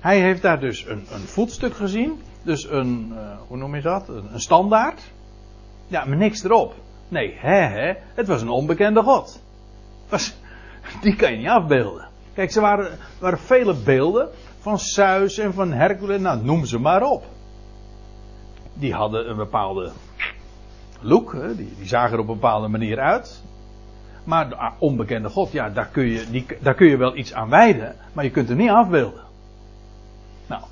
Hij 0.00 0.20
heeft 0.20 0.42
daar 0.42 0.60
dus 0.60 0.86
een, 0.86 1.06
een 1.10 1.26
voetstuk 1.26 1.74
gezien. 1.74 2.22
Dus 2.42 2.70
een, 2.70 3.12
uh, 3.12 3.18
hoe 3.46 3.56
noem 3.56 3.74
je 3.74 3.82
dat? 3.82 4.08
Een, 4.08 4.32
een, 4.32 4.40
standaard. 4.40 5.00
Ja, 5.86 6.04
maar 6.04 6.16
niks 6.16 6.44
erop. 6.44 6.74
Nee, 7.08 7.34
hè, 7.36 7.60
hè. 7.60 7.94
Het 8.14 8.26
was 8.26 8.42
een 8.42 8.48
onbekende 8.48 9.02
God. 9.02 9.42
Die 11.02 11.16
kan 11.16 11.30
je 11.30 11.36
niet 11.38 11.48
afbeelden. 11.48 12.08
Kijk, 12.34 12.54
er 12.54 12.60
waren, 12.60 12.98
waren 13.18 13.38
vele 13.38 13.74
beelden 13.74 14.28
van 14.60 14.78
Zeus 14.78 15.38
en 15.38 15.52
van 15.52 15.72
Hercules. 15.72 16.20
Nou, 16.20 16.44
noem 16.44 16.64
ze 16.64 16.78
maar 16.78 17.02
op. 17.02 17.24
Die 18.74 18.94
hadden 18.94 19.30
een 19.30 19.36
bepaalde 19.36 19.92
look. 21.00 21.32
Hè? 21.32 21.56
Die, 21.56 21.74
die 21.78 21.86
zagen 21.86 22.12
er 22.12 22.18
op 22.18 22.28
een 22.28 22.34
bepaalde 22.34 22.68
manier 22.68 22.98
uit. 22.98 23.42
Maar 24.24 24.48
de 24.48 24.70
onbekende 24.78 25.28
God, 25.28 25.52
ja, 25.52 25.70
daar 25.70 25.86
kun, 25.86 26.04
je, 26.04 26.30
die, 26.30 26.46
daar 26.60 26.74
kun 26.74 26.86
je 26.86 26.96
wel 26.96 27.16
iets 27.16 27.32
aan 27.32 27.48
wijden. 27.48 27.96
Maar 28.12 28.24
je 28.24 28.30
kunt 28.30 28.48
hem 28.48 28.56
niet 28.56 28.70
afbeelden. 28.70 29.22
Nou, 30.46 30.62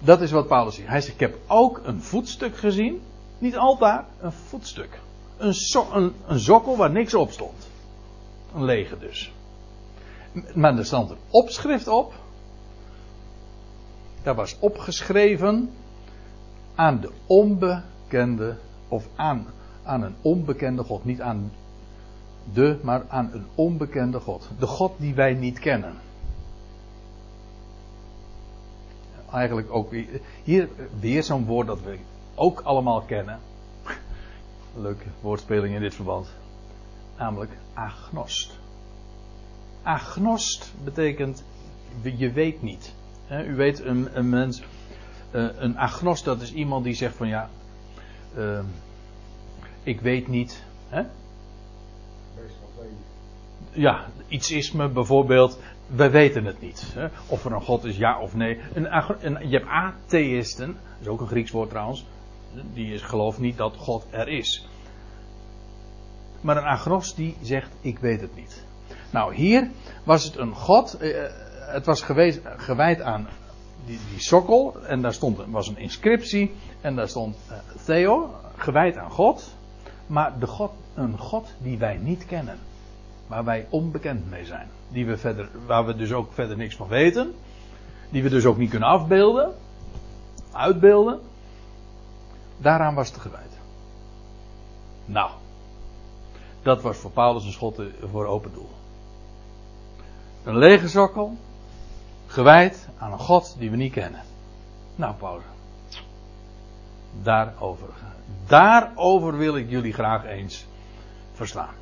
dat 0.00 0.20
is 0.20 0.30
wat 0.30 0.48
Paulus 0.48 0.74
ziet. 0.74 0.86
Hij 0.86 1.00
zegt, 1.00 1.14
ik 1.14 1.20
heb 1.20 1.38
ook 1.46 1.80
een 1.84 2.02
voetstuk 2.02 2.56
gezien. 2.56 3.02
Niet 3.38 3.56
altaar, 3.56 4.04
een 4.20 4.32
voetstuk. 4.32 5.00
Een, 5.36 5.54
een, 5.92 6.14
een 6.26 6.38
zokkel 6.38 6.76
waar 6.76 6.90
niks 6.90 7.14
op 7.14 7.30
stond. 7.30 7.68
Een 8.54 8.64
lege 8.64 8.98
dus. 8.98 9.32
Maar 10.54 10.78
er 10.78 10.84
stond 10.84 11.10
een 11.10 11.16
opschrift 11.30 11.88
op. 11.88 12.12
Daar 14.22 14.34
was 14.34 14.56
opgeschreven 14.58 15.70
aan 16.74 17.00
de 17.00 17.10
onbekende, 17.26 18.56
of 18.88 19.08
aan, 19.14 19.46
aan 19.82 20.02
een 20.02 20.14
onbekende 20.22 20.84
God. 20.84 21.04
Niet 21.04 21.20
aan 21.20 21.52
de, 22.52 22.78
maar 22.82 23.04
aan 23.08 23.30
een 23.32 23.46
onbekende 23.54 24.20
God. 24.20 24.50
De 24.58 24.66
God 24.66 24.92
die 24.98 25.14
wij 25.14 25.34
niet 25.34 25.58
kennen. 25.58 25.94
Eigenlijk 29.32 29.72
ook 29.72 29.94
hier 30.44 30.68
weer 31.00 31.22
zo'n 31.22 31.44
woord 31.44 31.66
dat 31.66 31.82
we 31.82 31.98
ook 32.34 32.60
allemaal 32.60 33.02
kennen. 33.02 33.38
Leuke 34.76 35.06
woordspeling 35.20 35.74
in 35.74 35.80
dit 35.80 35.94
verband. 35.94 36.28
Namelijk 37.18 37.52
agnost. 37.74 38.58
Agnost 39.82 40.72
betekent 40.84 41.44
je 42.02 42.32
weet 42.32 42.62
niet. 42.62 42.94
U 43.30 43.54
weet, 43.54 43.80
een, 43.80 44.18
een 44.18 44.28
mens, 44.28 44.62
eh, 45.34 45.46
een 45.56 45.78
agnost 45.78 46.24
dat 46.24 46.40
is 46.40 46.52
iemand 46.52 46.84
die 46.84 46.94
zegt 46.94 47.16
van 47.16 47.28
ja, 47.28 47.48
uh, 48.36 48.60
ik 49.82 50.00
weet 50.00 50.28
niet. 50.28 50.62
Hè? 50.88 51.02
Ja, 53.70 54.06
iets 54.28 54.50
is 54.50 54.72
me 54.72 54.88
bijvoorbeeld, 54.88 55.58
we 55.86 56.10
weten 56.10 56.44
het 56.44 56.60
niet. 56.60 56.92
Hè? 56.94 57.08
Of 57.26 57.44
er 57.44 57.52
een 57.52 57.60
God 57.60 57.84
is, 57.84 57.96
ja 57.96 58.20
of 58.20 58.34
nee. 58.34 58.60
Een, 58.74 58.96
een, 59.20 59.48
je 59.48 59.56
hebt 59.56 59.68
atheïsten, 59.68 60.66
dat 60.66 61.00
is 61.00 61.06
ook 61.06 61.20
een 61.20 61.26
Grieks 61.26 61.50
woord 61.50 61.68
trouwens, 61.68 62.06
die 62.72 62.98
gelooft 62.98 63.38
niet 63.38 63.56
dat 63.56 63.76
God 63.76 64.06
er 64.10 64.28
is. 64.28 64.68
Maar 66.40 66.56
een 66.56 66.64
agnost 66.64 67.16
die 67.16 67.36
zegt, 67.42 67.70
ik 67.80 67.98
weet 67.98 68.20
het 68.20 68.36
niet. 68.36 68.64
Nou, 69.10 69.34
hier 69.34 69.70
was 70.04 70.24
het 70.24 70.36
een 70.36 70.54
God. 70.54 70.94
Eh, 70.94 71.22
het 71.58 71.86
was 71.86 72.02
geweest, 72.02 72.40
gewijd 72.56 73.00
aan 73.00 73.28
die, 73.86 73.98
die 74.10 74.20
sokkel. 74.20 74.76
En 74.86 75.02
daar 75.02 75.14
stond, 75.14 75.38
was 75.46 75.68
een 75.68 75.78
inscriptie. 75.78 76.54
En 76.80 76.96
daar 76.96 77.08
stond 77.08 77.36
uh, 77.50 77.56
Theo, 77.84 78.34
gewijd 78.56 78.96
aan 78.96 79.10
God. 79.10 79.54
Maar 80.06 80.38
de 80.38 80.46
God, 80.46 80.70
een 80.94 81.18
God 81.18 81.54
die 81.58 81.78
wij 81.78 81.96
niet 81.96 82.26
kennen. 82.26 82.58
Waar 83.26 83.44
wij 83.44 83.66
onbekend 83.70 84.30
mee 84.30 84.44
zijn. 84.44 84.68
Die 84.88 85.06
we 85.06 85.16
verder, 85.16 85.48
waar 85.66 85.86
we 85.86 85.96
dus 85.96 86.12
ook 86.12 86.32
verder 86.32 86.56
niks 86.56 86.76
van 86.76 86.88
weten. 86.88 87.34
Die 88.10 88.22
we 88.22 88.28
dus 88.28 88.44
ook 88.44 88.56
niet 88.56 88.70
kunnen 88.70 88.88
afbeelden. 88.88 89.54
Uitbeelden. 90.52 91.20
Daaraan 92.58 92.94
was 92.94 93.08
het 93.08 93.18
gewijd. 93.18 93.58
Nou. 95.04 95.30
Dat 96.62 96.82
was 96.82 96.96
voor 96.96 97.10
Paulus 97.10 97.44
een 97.44 97.52
schot 97.52 97.80
voor 98.10 98.26
open 98.26 98.52
doel. 98.52 98.68
Een 100.44 100.58
lege 100.58 100.88
sokkel, 100.88 101.36
gewijd 102.34 102.88
aan 102.98 103.12
een 103.12 103.18
God 103.18 103.56
die 103.58 103.70
we 103.70 103.76
niet 103.76 103.92
kennen. 103.92 104.22
Nou, 104.96 105.14
Paulus. 105.14 105.44
Daarover. 107.22 107.88
Daarover 108.46 109.36
wil 109.36 109.56
ik 109.56 109.70
jullie 109.70 109.92
graag 109.92 110.24
eens 110.24 110.66
verslaan. 111.32 111.74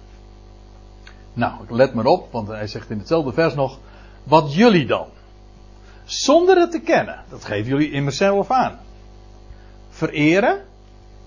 Nou, 1.32 1.54
let 1.68 1.94
maar 1.94 2.04
op, 2.04 2.32
want 2.32 2.48
hij 2.48 2.66
zegt 2.66 2.90
in 2.90 2.98
hetzelfde 2.98 3.32
vers 3.32 3.54
nog: 3.54 3.78
Wat 4.24 4.54
jullie 4.54 4.86
dan? 4.86 5.06
Zonder 6.04 6.56
het 6.56 6.70
te 6.70 6.80
kennen, 6.80 7.24
dat 7.28 7.44
geven 7.44 7.70
jullie 7.70 7.90
immers 7.90 8.16
zelf 8.16 8.50
aan. 8.50 8.78
Vereren, 9.88 10.64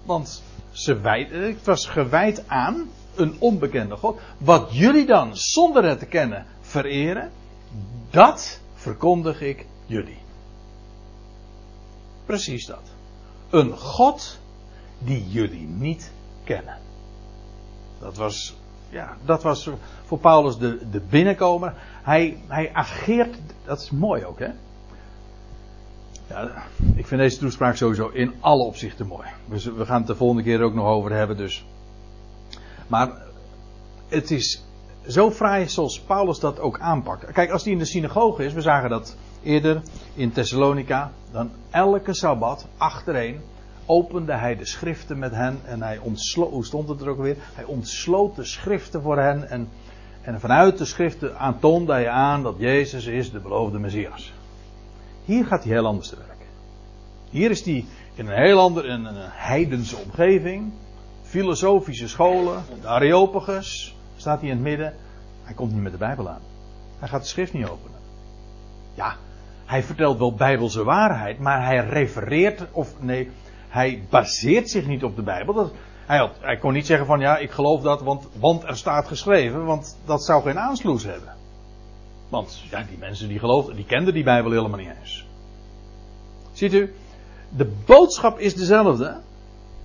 want 0.03 0.43
ze 0.71 0.99
wijd, 0.99 1.31
het 1.31 1.65
was 1.65 1.85
gewijd 1.85 2.43
aan 2.47 2.89
een 3.15 3.35
onbekende 3.39 3.95
God. 3.95 4.19
Wat 4.37 4.67
jullie 4.71 5.05
dan 5.05 5.35
zonder 5.35 5.83
het 5.83 5.99
te 5.99 6.05
kennen 6.05 6.45
vereren, 6.61 7.31
dat 8.09 8.59
verkondig 8.85 9.41
ik 9.41 9.65
jullie. 9.85 10.17
Precies 12.25 12.65
dat. 12.65 12.91
Een 13.49 13.77
God 13.77 14.39
die 14.99 15.29
jullie 15.29 15.67
niet 15.67 16.11
kennen. 16.43 16.77
Dat 17.99 18.17
was, 18.17 18.55
ja, 18.89 19.17
dat 19.25 19.43
was 19.43 19.69
voor 20.05 20.19
Paulus 20.19 20.57
de, 20.57 20.89
de 20.91 20.99
binnenkomer. 20.99 21.73
Hij, 22.03 22.37
hij 22.47 22.73
ageert, 22.73 23.37
dat 23.65 23.81
is 23.81 23.91
mooi 23.91 24.25
ook 24.25 24.39
hè. 24.39 24.49
Ja, 26.27 26.63
ik 26.95 27.07
vind 27.07 27.21
deze 27.21 27.37
toespraak 27.37 27.75
sowieso 27.75 28.07
in 28.07 28.33
alle 28.39 28.63
opzichten 28.63 29.07
mooi. 29.07 29.27
We, 29.47 29.73
we 29.73 29.85
gaan 29.85 29.97
het 29.97 30.07
de 30.07 30.15
volgende 30.15 30.43
keer 30.43 30.61
ook 30.61 30.73
nog 30.73 30.85
over 30.85 31.11
hebben 31.11 31.37
dus. 31.37 31.65
Maar 32.87 33.21
het 34.07 34.31
is 34.31 34.64
zo 35.07 35.31
fraai 35.31 35.69
zoals 35.69 35.99
Paulus 35.99 36.39
dat 36.39 36.59
ook 36.59 36.79
aanpakt. 36.79 37.31
Kijk, 37.31 37.51
als 37.51 37.63
hij 37.63 37.71
in 37.71 37.79
de 37.79 37.85
synagoge 37.85 38.45
is, 38.45 38.53
we 38.53 38.61
zagen 38.61 38.89
dat 38.89 39.15
eerder 39.43 39.81
in 40.13 40.31
Thessalonica, 40.31 41.11
dan 41.31 41.51
elke 41.69 42.13
sabbat 42.13 42.67
achtereen 42.77 43.41
opende 43.85 44.33
hij 44.33 44.55
de 44.55 44.65
schriften 44.65 45.19
met 45.19 45.31
hen 45.31 45.59
en 45.65 45.81
hij 45.81 45.97
ontsloot, 45.97 46.51
hoe 46.51 46.65
stond 46.65 46.89
het 46.89 47.01
er 47.01 47.09
ook 47.09 47.21
weer? 47.21 47.35
Hij 47.39 47.63
ontsloot 47.63 48.35
de 48.35 48.43
schriften 48.43 49.01
voor 49.01 49.19
hen 49.19 49.49
en, 49.49 49.69
en 50.21 50.39
vanuit 50.39 50.77
de 50.77 50.85
schriften 50.85 51.37
aantoonde 51.37 51.91
hij 51.91 52.09
aan 52.09 52.43
dat 52.43 52.55
Jezus 52.57 53.05
is 53.05 53.31
de 53.31 53.39
beloofde 53.39 53.79
Messias. 53.79 54.33
Hier 55.25 55.45
gaat 55.45 55.63
hij 55.63 55.73
heel 55.73 55.85
anders 55.85 56.09
te 56.09 56.17
werk. 56.17 56.45
Hier 57.29 57.49
is 57.49 57.65
hij 57.65 57.85
in 58.13 58.27
een 58.27 58.43
heel 58.43 58.59
andere, 58.59 58.87
in 58.87 59.05
een 59.05 59.29
heidense 59.31 59.97
omgeving, 59.97 60.73
filosofische 61.21 62.07
scholen, 62.07 62.63
de 62.81 62.87
Areopagus, 62.87 63.94
staat 64.25 64.39
hij 64.39 64.49
in 64.49 64.55
het 64.55 64.65
midden. 64.65 64.93
Hij 65.43 65.53
komt 65.53 65.73
niet 65.73 65.81
met 65.81 65.91
de 65.91 65.97
Bijbel 65.97 66.29
aan. 66.29 66.41
Hij 66.99 67.07
gaat 67.07 67.21
de 67.21 67.27
schrift 67.27 67.53
niet 67.53 67.67
openen. 67.67 67.99
Ja, 68.93 69.15
hij 69.65 69.83
vertelt 69.83 70.17
wel 70.17 70.33
bijbelse 70.33 70.83
waarheid, 70.83 71.39
maar 71.39 71.65
hij 71.65 71.85
refereert, 71.85 72.65
of 72.71 73.01
nee, 73.01 73.31
hij 73.69 74.03
baseert 74.09 74.69
zich 74.69 74.87
niet 74.87 75.03
op 75.03 75.15
de 75.15 75.21
Bijbel. 75.21 75.53
Dat, 75.53 75.71
hij, 76.05 76.17
had, 76.17 76.31
hij 76.39 76.57
kon 76.57 76.73
niet 76.73 76.85
zeggen 76.85 77.05
van 77.05 77.19
ja, 77.19 77.37
ik 77.37 77.51
geloof 77.51 77.81
dat, 77.81 78.01
want, 78.01 78.27
want 78.39 78.63
er 78.63 78.77
staat 78.77 79.07
geschreven, 79.07 79.65
want 79.65 79.97
dat 80.05 80.23
zou 80.23 80.43
geen 80.43 80.59
aansloes 80.59 81.03
hebben. 81.03 81.33
Want 82.29 82.63
ja, 82.69 82.83
die 82.89 82.97
mensen 82.97 83.27
die 83.27 83.39
geloofden, 83.39 83.75
die 83.75 83.85
kenden 83.85 84.13
die 84.13 84.23
Bijbel 84.23 84.51
helemaal 84.51 84.79
niet 84.79 84.93
eens. 84.99 85.25
Ziet 86.53 86.73
u, 86.73 86.93
de 87.49 87.71
boodschap 87.85 88.39
is 88.39 88.55
dezelfde, 88.55 89.17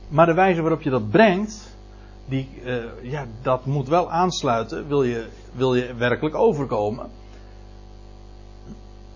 maar 0.09 0.26
de 0.26 0.35
wijze 0.35 0.61
waarop 0.61 0.83
je 0.83 0.90
dat 0.90 1.11
brengt, 1.11 1.79
die, 2.31 2.49
uh, 2.64 2.85
ja, 3.03 3.27
dat 3.43 3.66
moet 3.66 3.88
wel 3.88 4.11
aansluiten, 4.11 4.88
wil 4.88 5.03
je, 5.03 5.29
wil 5.53 5.75
je 5.75 5.95
werkelijk 5.95 6.35
overkomen 6.35 7.11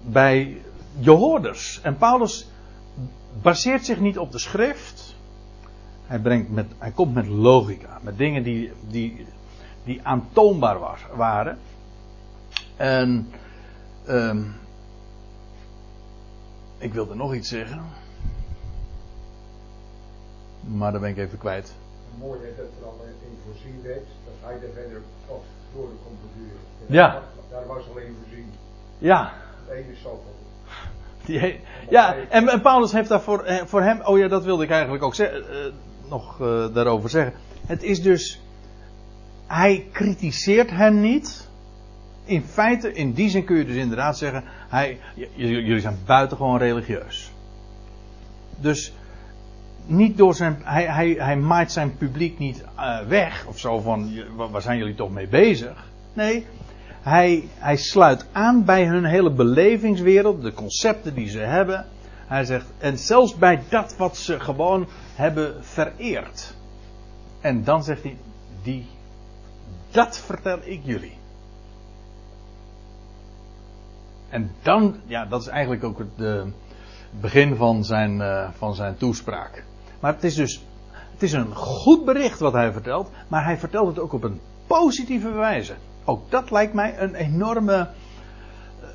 bij 0.02 0.60
je 0.98 1.10
hoorders. 1.10 1.80
En 1.80 1.96
Paulus 1.96 2.46
baseert 3.42 3.84
zich 3.84 4.00
niet 4.00 4.18
op 4.18 4.32
de 4.32 4.38
schrift. 4.38 5.16
Hij, 6.06 6.18
brengt 6.18 6.50
met, 6.50 6.66
hij 6.78 6.90
komt 6.90 7.14
met 7.14 7.26
logica, 7.26 7.98
met 8.02 8.18
dingen 8.18 8.42
die, 8.42 8.72
die, 8.88 9.26
die 9.84 10.00
aantoonbaar 10.02 10.78
was, 10.78 11.00
waren. 11.14 11.58
En 12.76 13.30
um, 14.08 14.54
ik 16.78 16.92
wilde 16.92 17.14
nog 17.14 17.34
iets 17.34 17.48
zeggen. 17.48 17.82
Maar 20.60 20.92
dan 20.92 21.00
ben 21.00 21.10
ik 21.10 21.18
even 21.18 21.38
kwijt. 21.38 21.74
Mooi 22.18 22.40
hè, 22.40 22.48
dat 22.56 22.66
er 22.80 22.86
al 22.86 23.00
in 23.22 23.38
voorzien 23.46 23.80
werd, 23.82 24.06
dat 24.24 24.34
hij 24.40 24.60
daar 24.60 24.70
verder 24.74 25.00
of 25.26 25.42
door 25.74 25.88
kon 26.04 26.16
beduren. 26.22 26.60
Ja. 26.86 27.22
Daar 27.50 27.66
was 27.66 27.82
alleen 27.90 28.16
voorzien. 28.22 28.50
Ja, 28.98 29.32
De 29.68 29.72
ene 29.74 29.94
zoveel. 30.02 30.32
Die 31.24 31.60
ja, 31.90 32.16
en, 32.28 32.48
en 32.48 32.60
Paulus 32.60 32.92
heeft 32.92 33.08
daar 33.08 33.20
voor, 33.20 33.42
eh, 33.44 33.64
voor 33.66 33.82
hem, 33.82 34.00
oh 34.04 34.18
ja, 34.18 34.28
dat 34.28 34.44
wilde 34.44 34.64
ik 34.64 34.70
eigenlijk 34.70 35.02
ook 35.04 35.14
ze- 35.14 35.26
eh, 35.26 36.10
nog 36.10 36.40
eh, 36.40 36.74
daarover 36.74 37.10
zeggen. 37.10 37.34
Het 37.66 37.82
is 37.82 38.02
dus, 38.02 38.40
hij 39.46 39.86
kritiseert 39.92 40.70
hen 40.70 41.00
niet. 41.00 41.48
In 42.24 42.42
feite, 42.42 42.92
in 42.92 43.12
die 43.12 43.28
zin 43.30 43.44
kun 43.44 43.56
je 43.56 43.64
dus 43.64 43.76
inderdaad 43.76 44.18
zeggen, 44.18 44.44
hij, 44.68 44.98
jullie 45.34 45.80
zijn 45.80 45.98
buitengewoon 46.06 46.58
religieus. 46.58 47.32
Dus 48.60 48.92
niet 49.86 50.16
door 50.16 50.34
zijn, 50.34 50.60
hij, 50.62 50.84
hij, 50.84 51.08
hij 51.18 51.36
maait 51.36 51.72
zijn 51.72 51.96
publiek 51.96 52.38
niet 52.38 52.64
eh, 52.76 53.00
weg 53.00 53.46
of 53.46 53.58
zo 53.58 53.80
van, 53.80 54.10
waar 54.36 54.62
zijn 54.62 54.78
jullie 54.78 54.94
toch 54.94 55.10
mee 55.10 55.28
bezig? 55.28 55.90
Nee, 56.12 56.46
hij, 57.02 57.48
hij 57.58 57.76
sluit 57.76 58.26
aan 58.32 58.64
bij 58.64 58.86
hun 58.86 59.04
hele 59.04 59.30
belevingswereld, 59.30 60.42
de 60.42 60.52
concepten 60.52 61.14
die 61.14 61.28
ze 61.28 61.38
hebben. 61.38 61.86
Hij 62.26 62.44
zegt, 62.44 62.66
en 62.78 62.98
zelfs 62.98 63.36
bij 63.36 63.62
dat 63.68 63.96
wat 63.96 64.16
ze 64.16 64.40
gewoon 64.40 64.88
hebben 65.14 65.64
vereerd. 65.64 66.54
En 67.40 67.64
dan 67.64 67.84
zegt 67.84 68.02
hij, 68.02 68.16
die, 68.62 68.86
dat 69.90 70.18
vertel 70.18 70.58
ik 70.62 70.80
jullie. 70.84 71.16
En 74.28 74.50
dan, 74.62 74.96
ja, 75.06 75.24
dat 75.24 75.40
is 75.40 75.46
eigenlijk 75.46 75.84
ook 75.84 75.98
het 75.98 76.44
begin 77.20 77.56
van 77.56 77.84
zijn, 77.84 78.20
eh, 78.20 78.48
van 78.52 78.74
zijn 78.74 78.96
toespraak. 78.96 79.64
Maar 80.04 80.14
het 80.14 80.24
is 80.24 80.34
dus, 80.34 80.64
het 80.90 81.22
is 81.22 81.32
een 81.32 81.54
goed 81.54 82.04
bericht 82.04 82.38
wat 82.38 82.52
hij 82.52 82.72
vertelt, 82.72 83.10
maar 83.28 83.44
hij 83.44 83.58
vertelt 83.58 83.86
het 83.86 83.98
ook 83.98 84.12
op 84.12 84.24
een 84.24 84.40
positieve 84.66 85.30
wijze. 85.30 85.74
Ook 86.04 86.30
dat 86.30 86.50
lijkt 86.50 86.74
mij 86.74 86.98
een 86.98 87.14
enorme, 87.14 87.88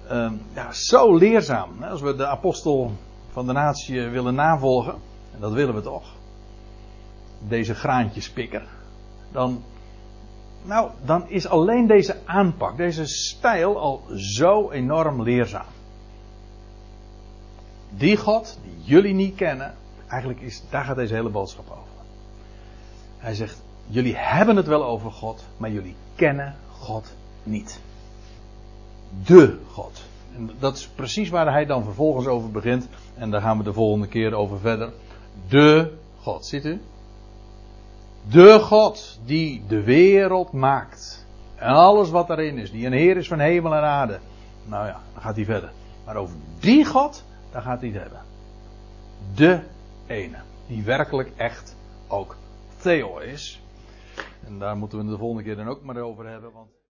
eh, 0.08 0.26
eh, 0.26 0.32
ja, 0.54 0.72
zo 0.72 1.16
leerzaam. 1.16 1.84
Als 1.84 2.02
we 2.02 2.16
de 2.16 2.28
apostel 2.28 2.92
van 3.32 3.46
de 3.48 3.54
natie 3.54 4.02
willen 4.02 4.36
navolgen, 4.36 4.94
en 5.34 5.40
dat 5.40 5.52
willen 5.52 5.76
we 5.76 5.82
toch, 5.82 6.16
deze 7.48 7.76
graantjespikker, 7.76 8.64
dan, 9.32 9.64
nou, 10.64 10.90
dan 11.06 11.30
is 11.30 11.48
alleen 11.48 11.88
deze 11.88 12.18
aanpak, 12.26 12.78
deze 12.78 13.06
stijl 13.06 13.80
al 13.80 14.02
zo 14.16 14.72
enorm 14.72 15.24
leerzaam. 15.24 15.72
Die 17.90 18.18
God, 18.18 18.60
die 18.64 18.84
jullie 18.84 19.14
niet 19.14 19.36
kennen, 19.36 19.74
eigenlijk 20.10 20.42
is, 20.42 20.64
daar 20.70 20.84
gaat 20.84 20.96
deze 20.96 21.14
hele 21.14 21.30
boodschap 21.30 21.70
over. 21.70 22.04
Hij 23.18 23.34
zegt, 23.34 23.62
jullie 23.88 24.16
hebben 24.16 24.56
het 24.56 24.68
wel 24.68 24.84
over 24.86 25.12
God, 25.12 25.46
maar 25.58 25.72
jullie 25.72 25.96
kennen 26.16 26.56
God 26.80 27.16
niet. 27.44 27.80
De 29.26 29.60
God. 29.72 30.02
En 30.36 30.50
dat 30.60 30.78
is 30.78 30.88
precies 30.88 31.30
waar 31.30 31.52
hij 31.52 31.66
dan 31.66 31.84
vervolgens 31.84 32.28
over 32.28 32.52
begint. 32.52 32.88
En 33.16 33.32
daar 33.32 33.42
gaan 33.42 33.58
we 33.58 33.64
de 33.64 33.74
volgende 33.74 34.08
keer 34.08 34.34
over 34.34 34.60
verder. 34.60 34.92
De 35.48 35.94
God, 36.22 36.46
ziet 36.46 36.66
u? 36.66 36.82
De 38.30 38.60
God 38.60 39.20
die 39.26 39.64
de 39.68 39.84
wereld 39.84 40.52
maakt. 40.52 41.26
En 41.56 41.74
alles 41.74 42.10
wat 42.10 42.28
daarin 42.28 42.58
is. 42.58 42.72
Die 42.72 42.86
een 42.86 42.94
Heer 42.94 43.18
is 43.18 43.28
van 43.28 43.40
hemel 43.40 43.76
en 43.76 43.84
aarde. 43.84 44.20
Nou 44.66 44.86
ja, 44.86 45.00
dan 45.14 45.22
gaat 45.22 45.36
hij 45.36 45.46
verder. 45.46 45.72
Maar 46.06 46.16
over 46.16 46.36
die 46.60 46.86
God, 46.86 47.24
daar 47.52 47.62
gaat 47.62 47.80
hij 47.80 47.90
het 47.90 48.02
hebben. 48.02 48.22
De 49.36 49.60
ene. 50.10 50.38
Die 50.68 50.84
werkelijk 50.84 51.32
echt 51.36 51.76
ook 52.08 52.36
Theo 52.82 53.18
is. 53.18 53.62
En 54.46 54.60
daar 54.60 54.78
moeten 54.78 54.98
we 54.98 55.12
de 55.12 55.18
volgende 55.18 55.44
keer 55.44 55.56
dan 55.56 55.68
ook 55.68 55.84
maar 55.84 55.98
over 55.98 56.28
hebben. 56.28 56.52
Want 56.52 56.70